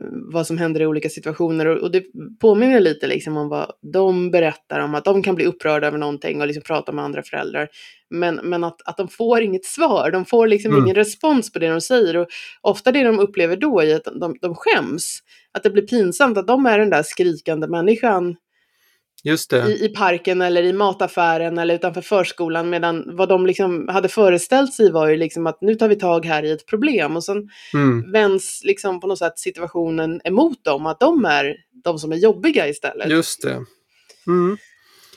[0.00, 1.66] eh, vad som händer i olika situationer.
[1.66, 2.04] Och, och det
[2.40, 6.40] påminner lite liksom om vad de berättar om, att de kan bli upprörda över någonting
[6.40, 7.68] och liksom prata med andra föräldrar.
[8.10, 10.84] Men, men att, att de får inget svar, de får liksom Mm.
[10.84, 12.16] ingen respons på det de säger.
[12.16, 12.26] Och
[12.60, 15.18] ofta det de upplever då är att de, de skäms.
[15.52, 18.36] Att det blir pinsamt att de är den där skrikande människan.
[19.68, 24.74] I, i parken eller i mataffären eller utanför förskolan medan vad de liksom hade föreställt
[24.74, 27.48] sig var ju liksom att nu tar vi tag här i ett problem och sen
[27.74, 28.12] Mm.
[28.12, 32.68] vänds liksom på något sätt situationen emot dem, att de är de som är jobbiga
[32.68, 33.10] istället.
[33.10, 33.64] Just det.
[34.26, 34.56] Mm.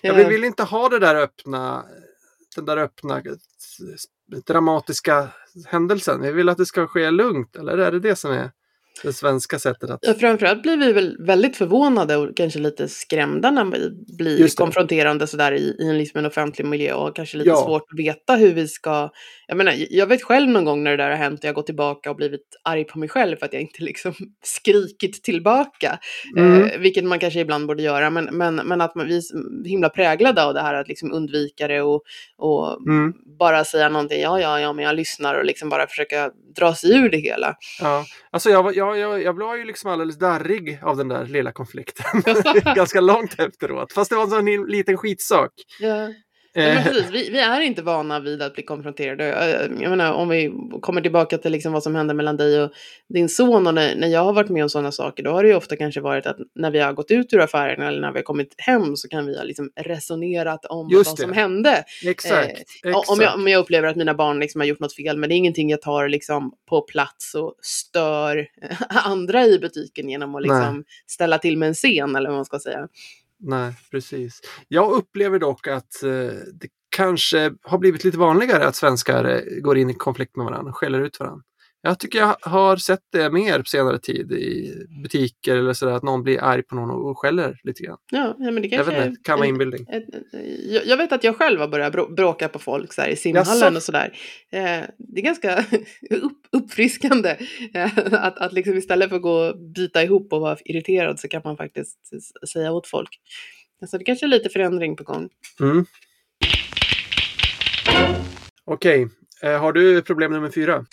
[0.01, 1.85] Ja, vi vill inte ha det där öppna,
[2.55, 3.21] den där öppna
[4.47, 5.29] dramatiska
[5.65, 6.21] händelsen.
[6.21, 8.51] Vi vill att det ska ske lugnt, eller är det det som är
[9.03, 9.99] det svenska sättet att...
[10.01, 15.27] Ja, framförallt blir vi väl väldigt förvånade och kanske lite skrämda när vi blir konfronterande
[15.27, 17.55] sådär i, i en, liksom en offentlig miljö och kanske lite Ja.
[17.65, 19.09] svårt att veta hur vi ska...
[19.47, 21.65] Jag menar, jag vet själv någon gång när det där har hänt och jag gått
[21.65, 25.99] tillbaka och blivit arg på mig själv för att jag inte liksom skrikit tillbaka.
[26.37, 26.63] Mm.
[26.63, 29.89] Eh, vilket man kanske ibland borde göra, men, men, men att man, vi är himla
[29.89, 32.01] präglade av det här att liksom undvika det och,
[32.37, 33.13] och Mm.
[33.39, 36.91] bara säga någonting, ja, ja, ja, men jag lyssnar och liksom bara försöka dra sig
[36.97, 37.55] ur det hela.
[37.81, 38.05] Ja.
[38.31, 41.51] Alltså jag, var- jag, jag, jag blev ju liksom alldeles darrig av den där lilla
[41.51, 42.21] konflikten.
[42.75, 43.93] Ganska långt efteråt.
[43.93, 45.51] Fast det var en sån liten skitsak.
[45.79, 46.09] Ja.
[46.55, 49.25] Men Eh, precis, vi, vi är inte vana vid att bli konfronterade.
[49.33, 52.71] Eh, Jag menar, om vi kommer tillbaka till liksom vad som hände mellan dig och
[53.13, 55.49] din son och när, när jag har varit med om sådana saker, då har det
[55.49, 58.17] ju ofta kanske varit att när vi har gått ut ur affären eller när vi
[58.17, 61.21] har kommit hem så kan vi ha liksom resonerat om Just vad det.
[61.21, 61.83] som hände.
[62.07, 62.33] exakt.
[62.83, 63.09] Ja, exakt.
[63.09, 65.35] Om jag, om jag upplever att mina barn liksom har gjort något fel, men det
[65.35, 68.47] är ingenting jag tar liksom på plats och stör
[68.89, 72.59] andra i butiken genom att liksom ställa till med en scen eller vad man ska
[72.59, 72.87] säga.
[73.43, 74.41] Nej, precis.
[74.67, 76.09] Jag upplever dock att eh,
[76.53, 80.69] det kanske har blivit lite vanligare att svenskar eh, går in i konflikt med varandra
[80.69, 81.43] och skäller ut varandra.
[81.83, 86.03] Jag tycker jag har sett det mer på senare tid i butiker eller sådär, att
[86.03, 87.97] någon blir arg på någon och skäller lite grann.
[88.11, 89.85] Ja, ja, men det Jag kanske vet inte, kan vara inbildning.
[90.69, 93.15] jag, jag vet att jag själv har börjat brå- bråka på folk så här, i
[93.15, 94.13] simhallen och sådär.
[94.51, 94.61] Eh,
[94.97, 95.57] det är ganska
[96.09, 97.37] upp, uppfriskande
[97.73, 101.27] eh, att, att liksom istället för att gå och bita ihop och vara irriterad så
[101.27, 101.97] kan man faktiskt
[102.53, 103.09] säga åt folk.
[103.81, 105.29] Alltså det kanske är lite förändring på gång.
[105.59, 105.85] Mm.
[108.65, 109.07] Okej,
[109.43, 110.85] eh, har du problem nummer fyra?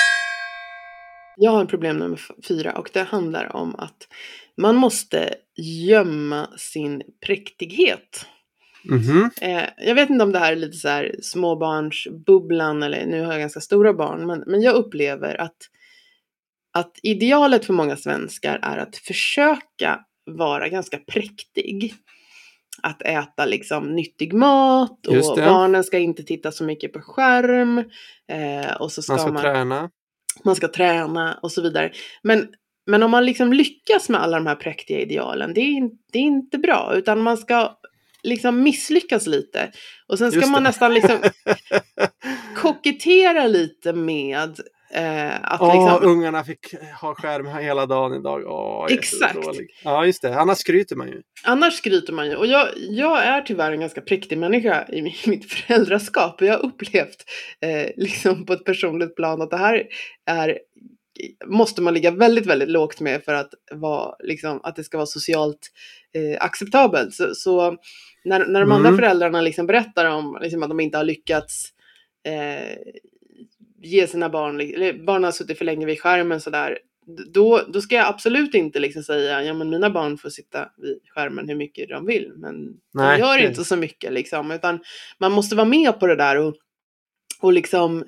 [1.41, 4.09] Jag har problem nummer fyra och det handlar om att
[4.57, 8.27] man måste gömma sin präktighet.
[8.85, 9.31] Mhm.
[9.41, 13.33] Eh, jag vet inte om det här är lite så här småbarnsbubblan eller nu har
[13.33, 15.57] jag ganska stora barn, men, men jag upplever att,
[16.73, 21.95] att idealet för många svenskar är att försöka vara ganska präktig.
[22.83, 27.79] Att äta liksom nyttig mat och barnen ska inte titta så mycket på skärm.
[28.29, 29.91] Eh, och så ska Man ska man, träna.
[30.45, 31.93] Man ska träna och så vidare.
[32.23, 32.49] Men,
[32.87, 36.23] men om man liksom lyckas med alla de här präktiga idealen, det är, det är
[36.23, 36.93] inte bra.
[36.95, 37.79] Utan man ska
[38.23, 39.71] liksom misslyckas lite.
[40.07, 41.19] Och sen ska man nästan liksom
[42.57, 46.11] kokettera lite med eh, att Åh, liksom...
[46.11, 48.43] ungarna fick ha skärm hela dagen idag.
[48.43, 49.39] Så Exakt.
[49.85, 50.35] Ja, just det.
[50.41, 51.23] Annars skryter man ju.
[51.45, 52.37] Annars skryter man ju.
[52.37, 56.43] Och jag, jag är tyvärr en ganska präktig människa i mi- mitt föräldraskap.
[56.43, 57.25] Jag har upplevt
[57.61, 59.83] eh, liksom på ett personligt plan att det här
[60.27, 60.59] är
[61.47, 65.07] måste man ligga väldigt, väldigt lågt med för att, vara, liksom, att det ska vara
[65.07, 65.59] socialt
[66.15, 67.15] eh, acceptabelt.
[67.15, 67.77] Så, så
[68.25, 68.99] när, när de andra Mm.
[68.99, 71.69] föräldrarna liksom berättar om liksom, att de inte har lyckats
[72.27, 72.77] eh,
[73.83, 76.79] ge sina barn, eller barnen har suttit för länge vid skärmen sådär,
[77.35, 80.99] då, då ska jag absolut inte liksom säga, ja men mina barn får sitta vid
[81.15, 82.55] skärmen hur mycket de vill, men
[82.95, 84.79] Nej, de gör det- inte så mycket liksom, utan
[85.19, 86.55] man måste vara med på det där och,
[87.41, 88.05] och liksom eh,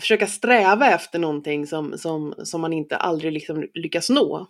[0.00, 4.46] försöka sträva efter någonting som, som, som man inte aldrig liksom lyckas nå.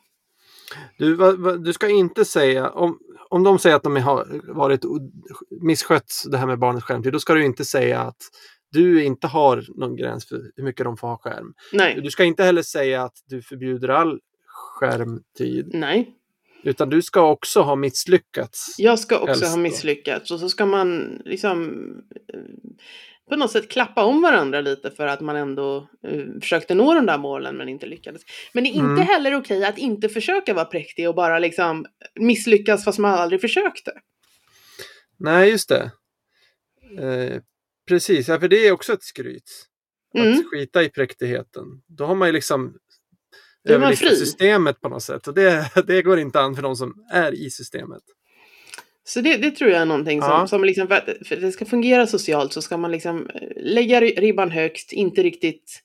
[0.98, 4.85] Du, vad- vad- du ska inte säga, om, om de säger att de har varit
[5.61, 8.16] misskött det här med barnets skärmtid, då ska du inte säga att
[8.80, 11.54] du inte har någon gräns för hur mycket de får ha skärm.
[11.72, 16.10] Nej, Du ska inte heller säga att du förbjuder all skärmtid, nej.
[16.62, 18.74] utan du ska också ha misslyckats.
[18.78, 21.62] Jag ska också Helst ha misslyckats och så ska man liksom
[22.34, 22.40] eh,
[23.30, 27.06] på något sätt klappa om varandra lite för att man ändå eh, försökte nå de
[27.06, 28.22] där målen men inte lyckades.
[28.52, 29.06] Men det är inte Mm.
[29.06, 31.86] heller okej att inte försöka vara präktig och bara liksom
[32.20, 33.92] misslyckas fast man aldrig försökte.
[35.18, 35.90] Nej, just det.
[37.00, 37.40] Eh,
[37.88, 39.66] precis, ja, för det är också ett skryt.
[40.18, 40.33] Mm.
[40.33, 41.64] Att skita i präktigheten.
[41.87, 42.75] Då har man ju liksom
[43.68, 45.29] överlistat systemet på något sätt.
[45.29, 48.03] Och det, det går inte an för de som är i systemet.
[49.05, 50.46] Så det, det tror jag är någonting som, Ja.
[50.46, 54.20] som liksom, för att det ska fungera socialt så ska man liksom eh, lägga ri-
[54.20, 55.83] ribban högst, inte riktigt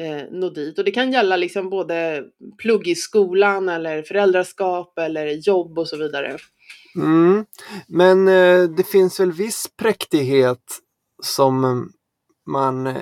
[0.00, 0.78] eh, nå dit.
[0.78, 2.24] Och det kan gälla liksom både
[2.58, 6.36] plugg i skolan eller föräldraskap eller jobb och så vidare.
[6.96, 7.44] Mm.
[7.88, 10.62] Men eh, det finns väl viss präktighet
[11.22, 11.88] som
[12.46, 12.96] man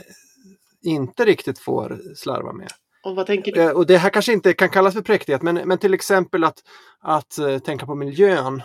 [0.83, 2.69] inte riktigt får slarva med.
[3.05, 3.61] Och vad tänker du?
[3.63, 6.63] Eh, och det här kanske inte kan kallas för präktighet, men, men till exempel att,
[7.01, 8.63] att eh, tänka på miljön.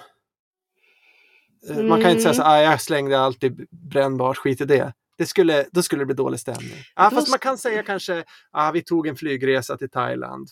[1.69, 4.93] Eh, Man kan inte säga så här, "Ah, jag slängde alltid brännbart, skit i det.
[5.17, 6.75] det skulle, då skulle det bli dålig stämning.
[6.95, 10.47] Då fast man kan säga kanske, ah, vi tog en flygresa till Thailand,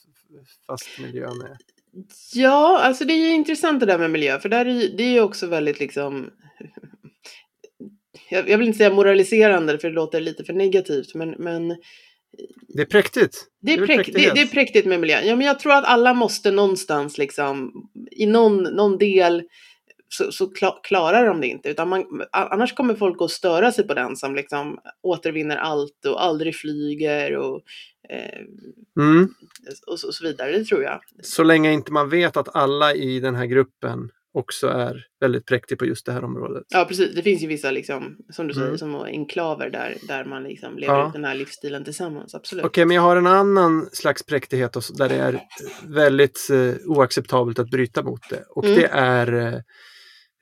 [0.68, 1.58] fast miljön är...
[2.34, 5.22] Ja, alltså det är intressant det där med miljö, för där är, det är ju
[5.22, 6.30] också väldigt liksom...
[8.32, 11.68] Jag, jag vill inte säga moraliserande, för det låter lite för negativt, men, men
[12.68, 13.46] Det är präktigt.
[13.62, 15.22] det, är präkt, det, det är präktigt med miljö.
[15.22, 17.72] Ja, men jag tror att alla måste någonstans liksom,
[18.12, 19.44] i någon, någon del
[20.10, 21.70] så, så kla, klarar de det inte.
[21.70, 26.24] Utan man, annars kommer folk att störa sig på den som liksom återvinner allt och
[26.24, 27.62] aldrig flyger och,
[28.10, 28.40] eh,
[29.00, 29.30] Mm.
[29.88, 30.52] och, så, och så vidare.
[30.52, 31.02] Det tror jag.
[31.24, 35.78] Så länge inte man vet att alla i den här gruppen också är väldigt präktig
[35.80, 36.64] på just det här området.
[36.70, 37.16] Ja, precis.
[37.16, 38.78] Det finns ju vissa, liksom, som du säger, Mm.
[38.78, 41.08] som enklaver där, där man liksom lever Ja.
[41.08, 42.36] ut den här livsstilen tillsammans.
[42.36, 42.66] Absolut.
[42.66, 45.42] Okej, men jag har en annan slags präktighet också, där det är
[45.84, 48.44] väldigt eh, oacceptabelt att bryta mot det.
[48.50, 48.76] Och Mm.
[48.80, 49.34] det är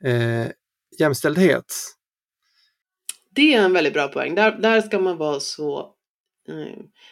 [0.06, 0.47] eh, eh,
[0.99, 1.65] jämställdhet.
[3.36, 4.36] Det är en väldigt bra poäng.
[4.36, 5.95] Där, där ska man vara så...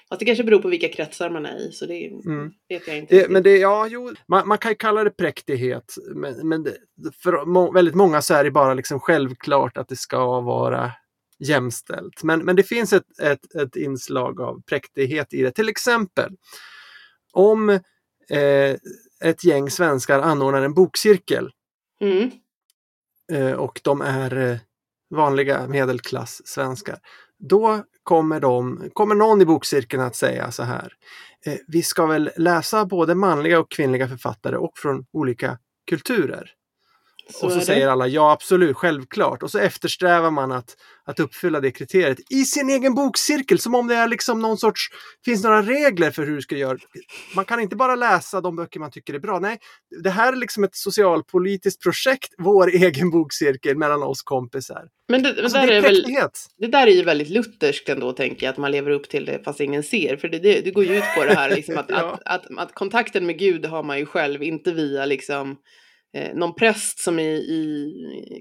[0.10, 2.52] Fast det kanske beror på vilka kretsar man är i, så det Mm.
[2.70, 3.16] vet jag inte.
[3.16, 6.78] Det, men det, ja, jo, man, man kan ju kalla det präktighet, men, men det,
[7.14, 10.92] för må, väldigt många så är det bara liksom självklart att det ska vara
[11.40, 12.24] jämställt.
[12.24, 15.52] Men, men det finns ett, ett, ett inslag av präktighet i det.
[15.52, 16.32] Till exempel
[17.34, 17.70] om
[18.30, 18.76] eh,
[19.24, 21.52] ett gäng svenskar anordnar en bokcirkel
[22.02, 22.32] Mm.
[23.32, 24.58] eh, och de är eh,
[25.10, 27.00] vanliga medelklass svenskar.
[27.40, 30.94] Då kommer, de, kommer någon i bokcirkeln att säga så här.
[31.46, 35.58] Eh, vi ska väl läsa både manliga och kvinnliga författare och från olika
[35.90, 36.57] kulturer.
[37.30, 39.44] Så och så säger alla ja absolut, självklart.
[39.44, 43.88] Och så eftersträvar man att, att uppfylla det kriteriet i sin egen bokcirkel som om
[43.88, 44.82] det är liksom någon sorts,
[45.26, 46.78] finns några regler för hur du ska göra.
[47.36, 49.40] Man kan inte bara läsa de böcker man tycker är bra.
[49.40, 49.60] Nej,
[50.04, 54.88] det här är liksom ett socialpolitiskt projekt, vår egen bokcirkel mellan oss kompisar.
[55.10, 56.06] Men det, men Alltså, där det är är väl,
[56.58, 59.44] det där är ju väldigt lutherskt ändå, tänker jag, att man lever upp till det
[59.44, 60.18] fast ingen ser.
[60.18, 62.20] För det, det, det går ju ut på det här liksom, att, Ja.
[62.26, 65.58] att, att, att kontakten med Gud har man ju själv, inte via liksom
[66.14, 67.94] eh, någon präst som i, i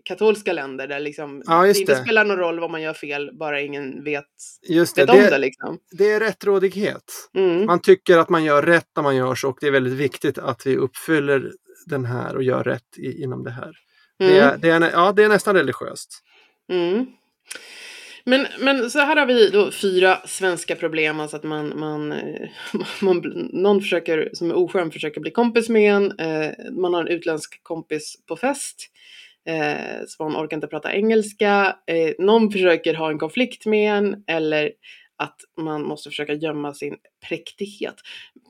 [0.04, 2.02] katolska länder där liksom Ja, det inte det.
[2.02, 4.24] spelar någon roll vad man gör fel, bara ingen vet,
[4.68, 5.78] Just det, vet om det det, liksom.
[5.98, 7.28] det är rättrådighet.
[7.34, 7.66] Mm.
[7.66, 10.38] Man tycker att man gör rätt när man gör så och det är väldigt viktigt
[10.38, 11.52] att vi uppfyller
[11.86, 13.72] den här och gör rätt i, inom det här.
[14.18, 14.36] Det, Mm.
[14.48, 16.22] är, det, är, ja, det är nästan religiöst.
[16.72, 17.06] Mm.
[18.28, 22.48] Men, men så här har vi då fyra svenska problem, alltså att man, man, eh,
[23.00, 27.08] man någon försöker, som är oskön försöker bli kompis med en, eh, man har en
[27.08, 28.76] utländsk kompis på fest,
[29.48, 34.24] eh, så man orkar inte prata engelska, eh, någon försöker ha en konflikt med en,
[34.26, 34.72] eller
[35.16, 36.96] att man måste försöka gömma sin
[37.28, 37.94] präktighet.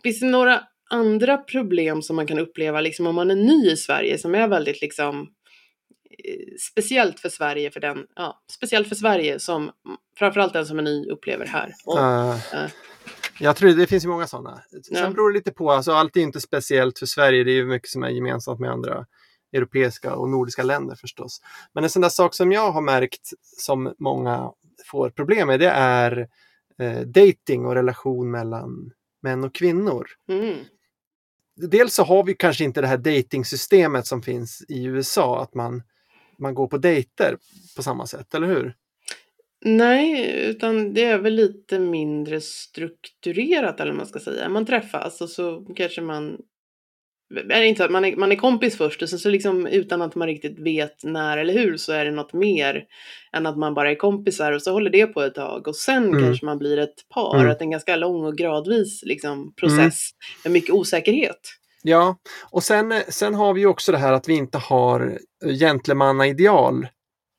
[0.03, 0.61] Finns det några
[0.91, 4.49] andra problem som man kan uppleva liksom om man är ny i Sverige som är
[4.49, 5.29] väldigt liksom
[6.61, 9.71] speciellt för Sverige, för den, ja, speciellt för Sverige som
[10.19, 11.73] framförallt den som är ny upplever här.
[11.85, 12.71] Och, Uh, eh.
[13.41, 14.63] Jag tror det finns ju många sådana.
[14.71, 15.11] Sen Ja.
[15.11, 17.89] beror det lite på, alltså allt är inte speciellt för Sverige, det är ju mycket
[17.91, 19.07] som är gemensamt med andra
[19.53, 21.41] europeiska och nordiska länder förstås.
[21.75, 24.53] Men en sån där sak som jag har märkt som många
[24.91, 26.29] får problem med, det är
[26.79, 28.91] eh, dating och relation mellan
[29.23, 30.07] män och kvinnor.
[30.29, 30.57] mm,
[31.57, 35.83] Dels så har vi kanske inte det här datingsystemet som finns i USA, att man,
[36.39, 37.37] man går på dejter
[37.77, 38.75] på samma sätt, eller hur?
[39.65, 44.49] nej, utan det är väl lite mindre strukturerat eller vad man ska säga.
[44.49, 46.37] Man träffas och så kanske man
[47.35, 49.67] är det inte så att man är, man är kompis först och sen så liksom
[49.67, 52.85] utan att man riktigt vet när eller hur så är det något mer
[53.33, 56.05] än att man bara är kompisar och så håller det på ett tag och sen
[56.05, 56.23] Mm.
[56.25, 57.39] kanske man blir ett par.
[57.39, 57.51] Mm.
[57.51, 60.11] Att det är en ganska lång och gradvis liksom, process
[60.45, 61.41] med mycket osäkerhet.
[61.89, 62.17] Ja,
[62.51, 65.19] och sen, sen har vi ju också det här att vi inte har
[65.61, 66.89] gentlemannaideal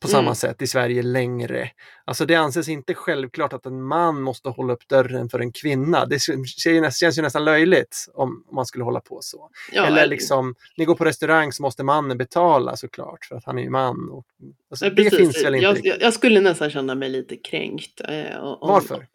[0.01, 0.35] på samma Mm.
[0.35, 1.69] sätt i Sverige längre.
[2.05, 6.05] Alltså det anses inte självklart att en man måste hålla upp dörren för en kvinna.
[6.05, 9.49] Det känns ju nästan, känns ju nästan löjligt om, om man skulle hålla på så.
[9.71, 13.57] Ja, Eller liksom, ni går på restaurang så måste mannen betala såklart för att han
[13.57, 14.09] är ju man.
[14.09, 14.25] Och,
[14.69, 18.01] alltså, Ja, det finns väl inte jag, jag skulle nästan känna mig lite kränkt.
[18.09, 19.07] Eh, om, Varför?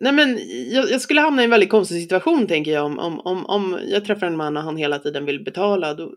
[0.00, 0.38] Nej men
[0.70, 3.80] jag, jag skulle hamna i en väldigt konstig situation tänker jag om, om, om, om
[3.88, 5.94] jag träffar en man och han hela tiden vill betala.
[5.94, 6.14] Då,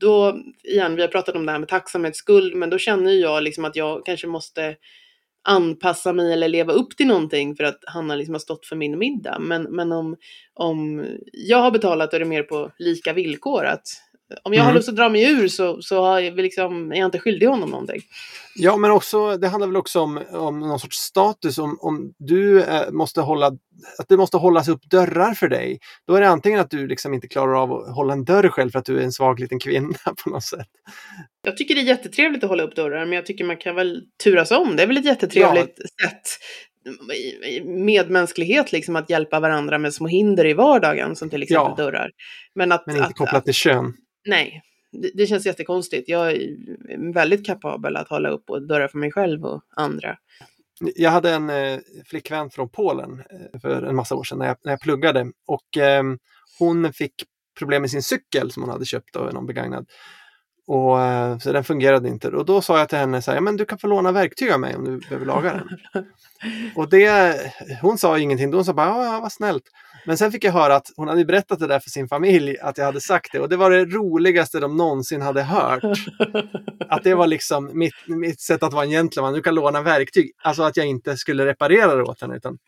[0.00, 3.64] då, igen, vi har pratat om det här med tacksamhetsskuld, men då känner jag liksom
[3.64, 4.76] att jag kanske måste
[5.48, 8.76] anpassa mig eller leva upp till någonting för att han har, liksom har stått för
[8.76, 9.38] min middag.
[9.38, 10.16] Men, men om,
[10.54, 13.64] om jag har betalat är det mer på lika villkor.
[13.64, 13.86] att
[14.42, 14.66] om jag mm.
[14.66, 17.46] har lust att dra mig ur så, så har jag liksom, är jag inte skyldig
[17.46, 18.00] honom någonting.
[18.54, 21.58] Ja, men också, det handlar väl också om, om någon sorts status.
[21.58, 23.46] Om, om du eh, måste hålla,
[23.98, 27.14] att det måste hållas upp dörrar för dig, då är det antingen att du liksom
[27.14, 29.58] inte klarar av att hålla en dörr själv för att du är en svag liten
[29.58, 30.68] kvinna på något sätt.
[31.42, 34.02] Jag tycker det är jättetrevligt att hålla upp dörrar, men jag tycker man kan väl
[34.24, 34.76] turas om.
[34.76, 36.08] Det är väl ett jättetrevligt ja.
[36.08, 36.38] sätt
[37.64, 42.10] medmänsklighet, liksom att hjälpa varandra med små hinder i vardagen, som till exempel ja, dörrar.
[42.54, 43.94] Men, att, men inte att, kopplat till kön.
[44.28, 44.62] Nej,
[44.92, 46.08] det, det, känns jättekonstigt.
[46.08, 50.16] Jag är väldigt kapabel att hålla upp och dörrar för mig själv och andra.
[50.80, 54.56] Jag hade en eh, flickvän från Polen eh, för en massa år sedan när jag,
[54.64, 56.02] när jag pluggade och eh,
[56.58, 57.14] hon fick
[57.58, 59.86] problem med sin cykel som hon hade köpt av någon begagnad.
[60.68, 62.28] Och, eh, så den fungerade inte.
[62.28, 64.60] Och då sa jag till henne så här, men du kan få låna verktyg av
[64.60, 66.04] mig om du behöver laga den.
[66.76, 67.36] och det,
[67.82, 69.62] hon sa ingenting, hon sa bara, ja vad snällt.
[70.06, 72.78] Men sen fick jag höra att hon hade berättat det där för sin familj, att
[72.78, 73.40] jag hade sagt det.
[73.40, 75.82] Och det var det roligaste de någonsin hade hört.
[76.88, 80.32] Att det var liksom mitt, mitt sätt att vara en gentleman, du kan låna verktyg.
[80.42, 82.36] Alltså att jag inte skulle reparera det åt henne.
[82.36, 82.58] Utan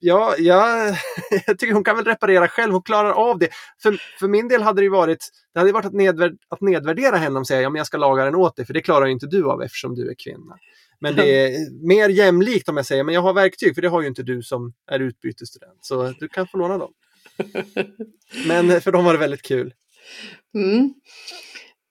[0.00, 0.96] ja, ja,
[1.46, 3.48] jag tycker hon kan väl reparera själv, hon klarar av det.
[3.82, 7.38] För, för min del hade det varit, det hade varit att, nedvärd, att nedvärdera henne
[7.38, 9.44] om säga, ja, men jag ska laga den åt dig, för det klarar inte du
[9.44, 10.58] av eftersom du är kvinna.
[11.00, 14.00] Men det är mer jämlikt om jag säger, men jag har verktyg, för det har
[14.00, 15.78] ju inte du som är utbytesstudent.
[15.80, 16.92] Så du kan få låna dem.
[18.46, 19.74] men för dem var det väldigt kul.
[20.54, 20.94] Mm.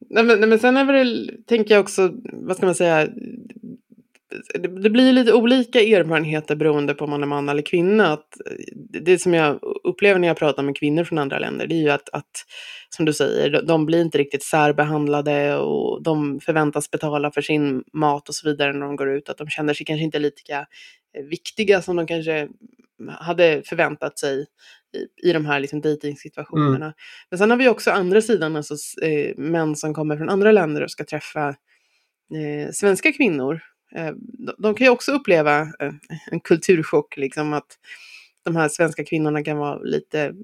[0.09, 3.07] Nej, men, nej, men sen är det, tänker jag också, vad ska man säga,
[4.59, 8.13] det blir lite olika erfarenheter beroende på om man är man eller kvinna.
[8.13, 8.27] Att
[9.03, 11.89] det som jag upplever när jag pratar med kvinnor från andra länder, det är ju
[11.89, 12.31] att, att
[12.89, 18.29] som du säger, de blir inte riktigt särbehandlade och de förväntas betala för sin mat
[18.29, 19.29] och så vidare när de går ut.
[19.29, 20.59] Att de känner sig kanske inte lika
[21.17, 22.47] eh, viktiga som de kanske
[23.09, 24.45] hade förväntat sig
[24.95, 26.85] i, i de här liksom dejtingsituationerna.
[26.85, 26.93] Mm.
[27.29, 30.83] Men sen har vi också andra sidan, alltså eh, män som kommer från andra länder
[30.83, 31.47] och ska träffa
[32.35, 33.78] eh, svenska kvinnor Eh,
[34.57, 35.93] de kan ju också uppleva eh,
[36.31, 37.77] en kulturchock, liksom att
[38.43, 40.39] de här svenska kvinnorna kan vara lite mm,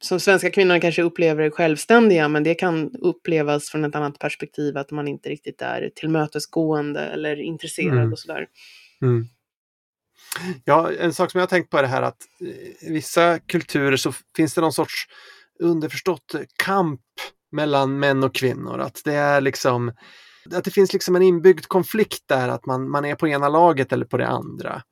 [0.00, 4.90] som svenska kvinnor kanske upplever självständiga, men det kan upplevas från ett annat perspektiv, att
[4.90, 8.12] man inte riktigt är tillmötesgående eller intresserad mm.
[8.12, 8.46] och sådär.
[9.02, 9.26] Mm.
[10.64, 12.22] Ja, en sak som jag har tänkt på är det här att
[12.80, 15.06] i vissa kulturer så finns det någon sorts
[15.58, 17.00] underförstått kamp
[17.52, 18.78] mellan män och kvinnor.
[18.78, 19.92] Att det är liksom
[20.50, 23.92] att det finns liksom en inbyggd konflikt där, att man, man är på ena laget
[23.92, 24.82] eller på det andra.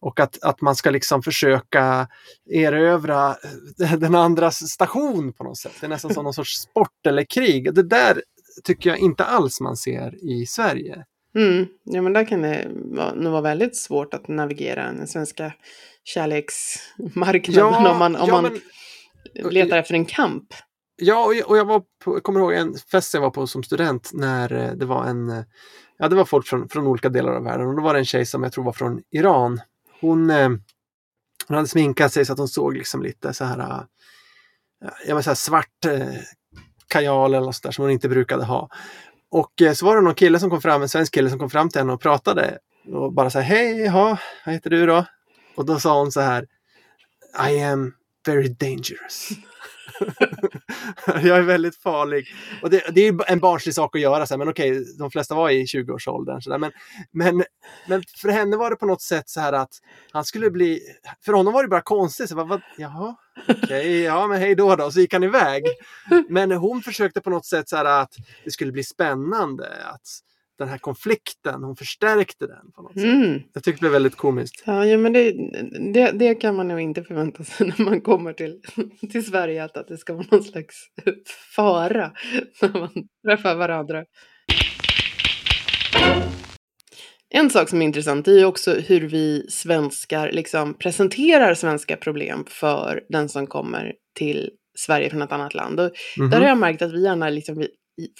[0.00, 2.08] Och att, att man ska liksom försöka
[2.50, 3.36] erövra
[3.98, 5.72] den andras station på något sätt.
[5.80, 7.74] Det är nästan som någon sorts sport eller krig.
[7.74, 8.22] Det där
[8.64, 11.04] tycker jag inte alls man ser i Sverige.
[11.36, 11.66] Mm.
[11.84, 12.68] Ja, men där kan det
[13.14, 15.52] nog vara väldigt svårt att navigera den svenska
[16.04, 18.60] kärleksmarknaden ja, om man, om ja, man
[19.52, 20.54] letar efter en kamp.
[20.96, 24.10] Ja, och jag, var på, jag kommer ihåg en fest jag var på som student
[24.12, 25.44] när eh, det var en eh,
[25.98, 28.04] Ja, det var folk från, från olika delar av världen och då var det en
[28.04, 29.60] tjej som jag tror var från Iran.
[30.00, 30.48] Hon, eh,
[31.48, 33.86] hon hade sminkat sig så att hon såg liksom lite så här,
[35.06, 35.86] jag så här svart
[36.88, 38.68] kajal eller något sådär som hon inte brukade ha.
[39.30, 41.68] Och så var det någon kille som kom fram, en svensk kille som kom fram
[41.68, 42.58] till henne och pratade
[42.92, 45.04] och bara så här, hej, ja, vad heter du då?
[45.56, 46.46] Och då sa hon så här,
[47.50, 47.94] I am
[48.26, 49.30] very dangerous.
[51.06, 52.26] jag är väldigt farlig.
[52.62, 55.34] Och det, det är en barnslig sak att göra, så här, men okej, de flesta
[55.34, 56.40] var i 20-årsåldern.
[56.40, 56.72] Så där, men,
[57.12, 57.44] men,
[57.88, 59.70] men för henne var det på något sätt så här att
[60.12, 60.80] han skulle bli...
[61.24, 62.28] För honom var det bara konstigt.
[62.28, 63.16] Så bara, vad, jaha,
[63.48, 64.90] okej, okay, ja men hej då då.
[64.90, 65.64] Så gick han iväg.
[66.28, 69.68] Men hon försökte på något sätt så här att det skulle bli spännande.
[69.84, 70.20] Att,
[70.58, 73.04] den här konflikten, hon förstärkte den på något sätt.
[73.04, 73.42] Mm.
[73.52, 74.62] Jag tyckte det blev väldigt komiskt.
[74.66, 75.32] Ja, ja men det,
[75.92, 78.60] det, det, kan man nog inte förvänta sig när man kommer till,
[79.12, 80.76] till Sverige, att, att det ska vara någon slags
[81.56, 82.12] fara
[82.62, 82.90] när man
[83.26, 84.04] träffar varandra.
[87.30, 92.44] En sak som är intressant är ju också hur vi svenskar liksom presenterar svenska problem
[92.48, 95.80] för den som kommer till Sverige från ett annat land.
[95.80, 96.30] Och mm -hmm.
[96.30, 97.66] Där har jag märkt att vi gärna liksom,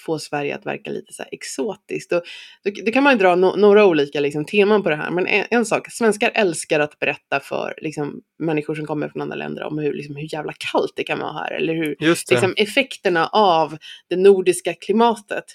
[0.05, 2.13] få Sverige att verka lite så exotiskt.
[2.13, 2.23] Och
[2.63, 5.11] det kan man ju dra no några olika liksom, teman på det här.
[5.11, 9.35] Men en, en, sak, svenskar älskar att berätta för liksom, människor som kommer från andra
[9.35, 11.51] länder om hur, liksom, hur jävla kallt det kan vara här.
[11.51, 11.95] Eller hur
[12.31, 13.77] liksom, effekterna av
[14.09, 15.45] det nordiska klimatet.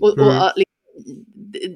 [0.00, 0.28] Och, mm.
[0.28, 0.52] och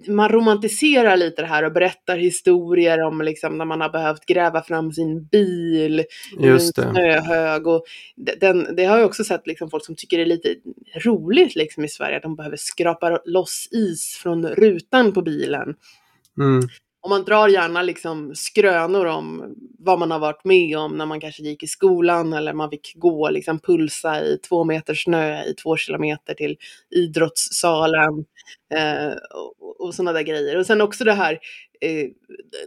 [0.08, 4.62] man romantiserar lite det här och berättar historier om liksom när man har behövt gräva
[4.62, 6.04] fram sin bil
[6.40, 7.66] Just i en snöhög.
[7.66, 7.84] Och
[8.40, 10.54] den, det har jag också sett liksom folk som tycker det är lite
[11.04, 15.74] roligt liksom i Sverige, att de behöver skrapa loss is från rutan på bilen.
[16.40, 16.68] Mm.
[17.08, 21.20] Och man drar gärna liksom skrönor om vad man har varit med om när man
[21.20, 25.54] kanske gick i skolan eller man fick gå liksom pulsa i två meter snö i
[25.54, 26.56] två kilometer till
[26.90, 28.24] idrottssalen
[28.74, 29.12] eh,
[29.60, 30.58] och, och sådana där grejer.
[30.58, 31.32] Och sen också det här,
[31.80, 32.06] eh,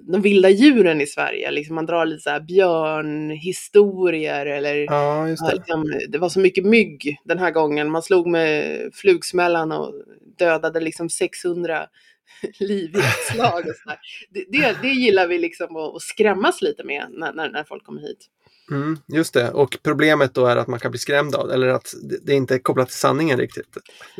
[0.02, 5.56] de vilda djuren i Sverige, liksom man drar lite så här björnhistorier eller Ja, det.
[5.56, 7.92] liksom, det var så mycket mygg den här gången.
[7.92, 9.94] Man slog med flugsmällan och
[10.38, 11.88] dödade liksom 600
[12.60, 13.60] liv i ett slag.
[13.68, 13.92] Och så.
[14.30, 17.84] Det, det, det gillar vi liksom att, att skrämmas lite med när, när, när folk
[17.86, 18.28] kommer hit.
[18.72, 19.52] Mm, just det.
[19.52, 22.54] Och problemet då är att man kan bli skrämd av eller att det- det inte
[22.56, 23.66] är kopplat till sanningen riktigt.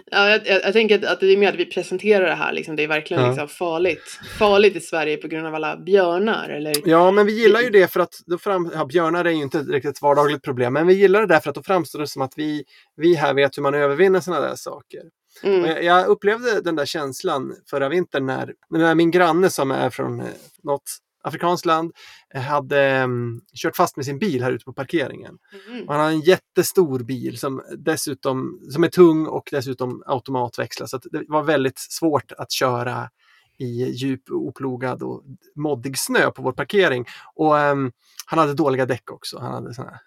[0.06, 2.54] Ja, jag, jag, jag tänker att, att det är med att vi presenterar det här,
[2.54, 3.30] liksom, det är verkligen Ja.
[3.30, 4.20] liksom farligt.
[4.40, 6.50] Farligt i Sverige på grund av alla björnar.
[6.50, 9.42] Eller, Ja, men vi gillar ju det för att då fram, ja, björnar är ju
[9.42, 12.22] inte riktigt ett vardagligt problem, men vi gillar det därför att då framstår det som
[12.22, 12.64] att vi,
[12.96, 15.02] vi här vet hur man övervinner sådana där saker.
[15.44, 19.90] Mm, jag, jag upplevde den där känslan förra vintern när, när min granne som är
[19.90, 20.28] från eh,
[20.64, 20.92] något
[21.24, 21.92] afrikanskt land
[22.34, 25.38] eh, hade mm, kört fast med sin bil här ute på parkeringen.
[25.70, 30.90] mm, han har en jättestor bil som dessutom som är tung och dessutom automatväxlad.
[30.90, 33.10] Så det var väldigt svårt att köra
[33.58, 35.24] i djup oplogad och
[35.56, 37.06] moddig snö på vår parkering.
[37.36, 37.92] Och ehm,
[38.26, 39.40] han hade dåliga däck också.
[39.40, 40.00] Han hade såna.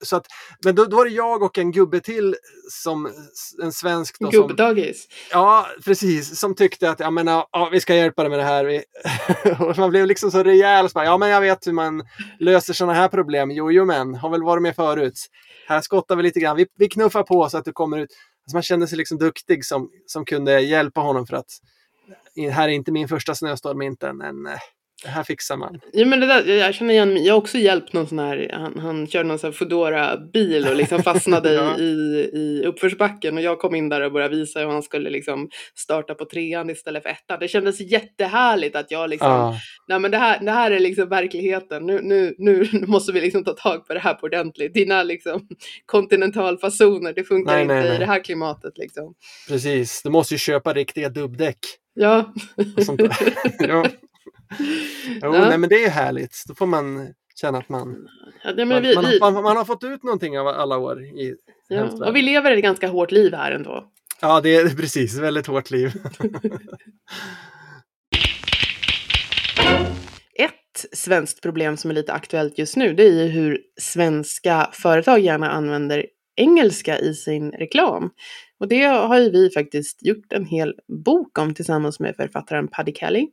[0.00, 0.26] Så att,
[0.64, 2.36] men då, då var det jag och en gubbe till
[2.70, 3.12] som
[3.62, 4.16] en svensk.
[4.20, 5.08] Då, som, Gubbdagis.
[5.30, 6.38] Ja, precis.
[6.38, 8.84] Som tyckte att ja, men, ja, vi ska hjälpa dig med det här.
[9.80, 10.88] Man blev liksom så rejäl.
[10.88, 12.02] Så bara, ja, men jag vet hur man
[12.38, 13.50] löser sådana här problem.
[13.50, 15.26] Jo, jo, men har väl varit med förut.
[15.68, 16.56] Här skottar vi lite grann.
[16.56, 18.10] Vi, vi knuffar på så att du kommer ut.
[18.44, 21.50] Alltså man kände sig liksom duktig som, som kunde hjälpa honom för att
[22.52, 24.58] här är inte min första snöstorm inte, men eh,
[25.04, 25.80] det här fixar man.
[25.92, 27.26] Ja, men det där, jag känner igen mig.
[27.26, 30.76] Jag har också hjälpt någon sån här, han, han körde någon sån här Foodora-bil och
[30.76, 31.78] liksom fastnade Ja.
[31.78, 31.82] i,
[32.32, 36.14] i uppförsbacken och jag kom in där och började visa hur han skulle liksom starta
[36.14, 37.38] på trean istället för ettan.
[37.40, 41.08] Det kändes jättehärligt att jag liksom, Ja, nej men det här, det här är liksom
[41.08, 41.86] verkligheten.
[41.86, 44.74] Nu, nu, nu måste vi liksom ta tag på det här på ordentligt.
[44.74, 45.48] Dina liksom
[45.86, 47.98] kontinentalfasoner, det funkar Nej, inte nej, i nej.
[47.98, 49.14] det här klimatet liksom.
[49.48, 50.02] precis.
[50.02, 51.58] Du måste ju köpa riktiga dubbdäck.
[51.94, 52.34] Ja.
[53.58, 53.86] Ja.
[55.22, 55.48] Jo, Ja.
[55.48, 56.44] nej, men det är härligt.
[56.48, 58.08] Då får man känna att man,
[58.44, 61.02] Ja, men man, vi, man, vi, man, man har fått ut någonting av alla år
[61.02, 61.34] i
[61.68, 63.90] ja, och vi lever ett ganska hårt liv här ändå.
[64.20, 65.18] Ja, det är precis.
[65.18, 65.92] Väldigt hårt liv.
[70.38, 75.50] Ett svenskt problem som är lite aktuellt just nu, det är hur svenska företag gärna
[75.50, 76.06] använder
[76.36, 78.10] engelska i sin reklam.
[78.60, 80.74] Och det har ju vi faktiskt gjort en hel
[81.04, 83.26] bok om tillsammans med författaren Paddy Kelly.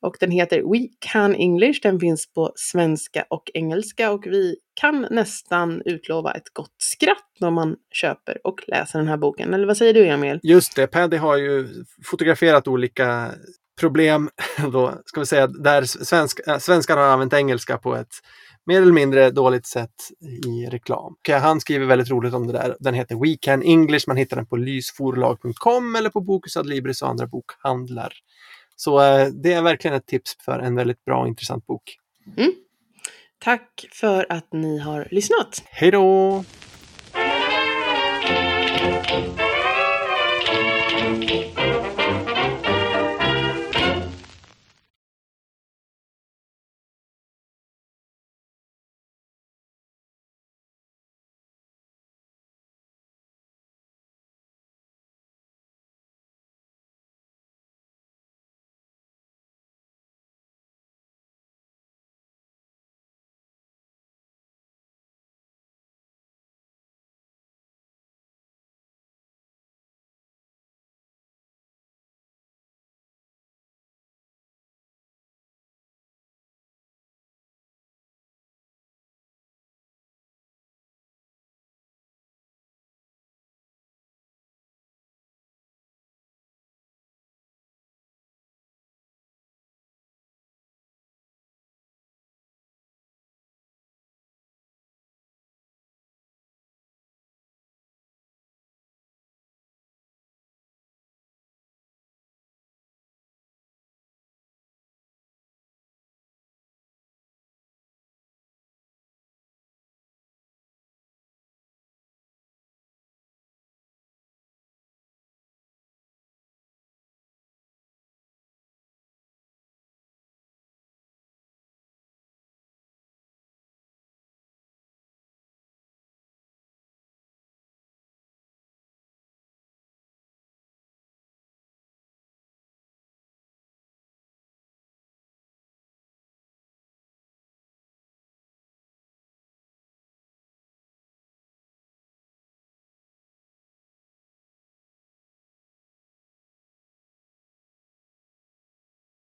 [0.00, 5.06] Och den heter We Can English, den finns på svenska och engelska och vi kan
[5.10, 9.54] nästan utlova ett gott skratt när man köper och läser den här boken.
[9.54, 10.40] Eller vad säger du Emil?
[10.42, 11.68] Just det, Paddy har ju
[12.04, 13.32] fotograferat olika
[13.80, 14.30] problem
[14.72, 18.14] då, ska vi säga, där svensk, äh, svenskar har använt engelska på ett
[18.66, 19.94] mer eller mindre dåligt sätt
[20.46, 21.16] i reklam.
[21.28, 22.76] Han skriver väldigt roligt om det där.
[22.80, 24.04] Den heter We Can English.
[24.08, 28.12] Man hittar den på lysforlag.com eller på Bokus Ad Libris och andra bokhandlar.
[28.76, 31.96] Så eh, det är verkligen ett tips för en väldigt bra och intressant bok.
[33.38, 35.62] Tack för att ni har lyssnat!
[35.64, 36.44] Hej då!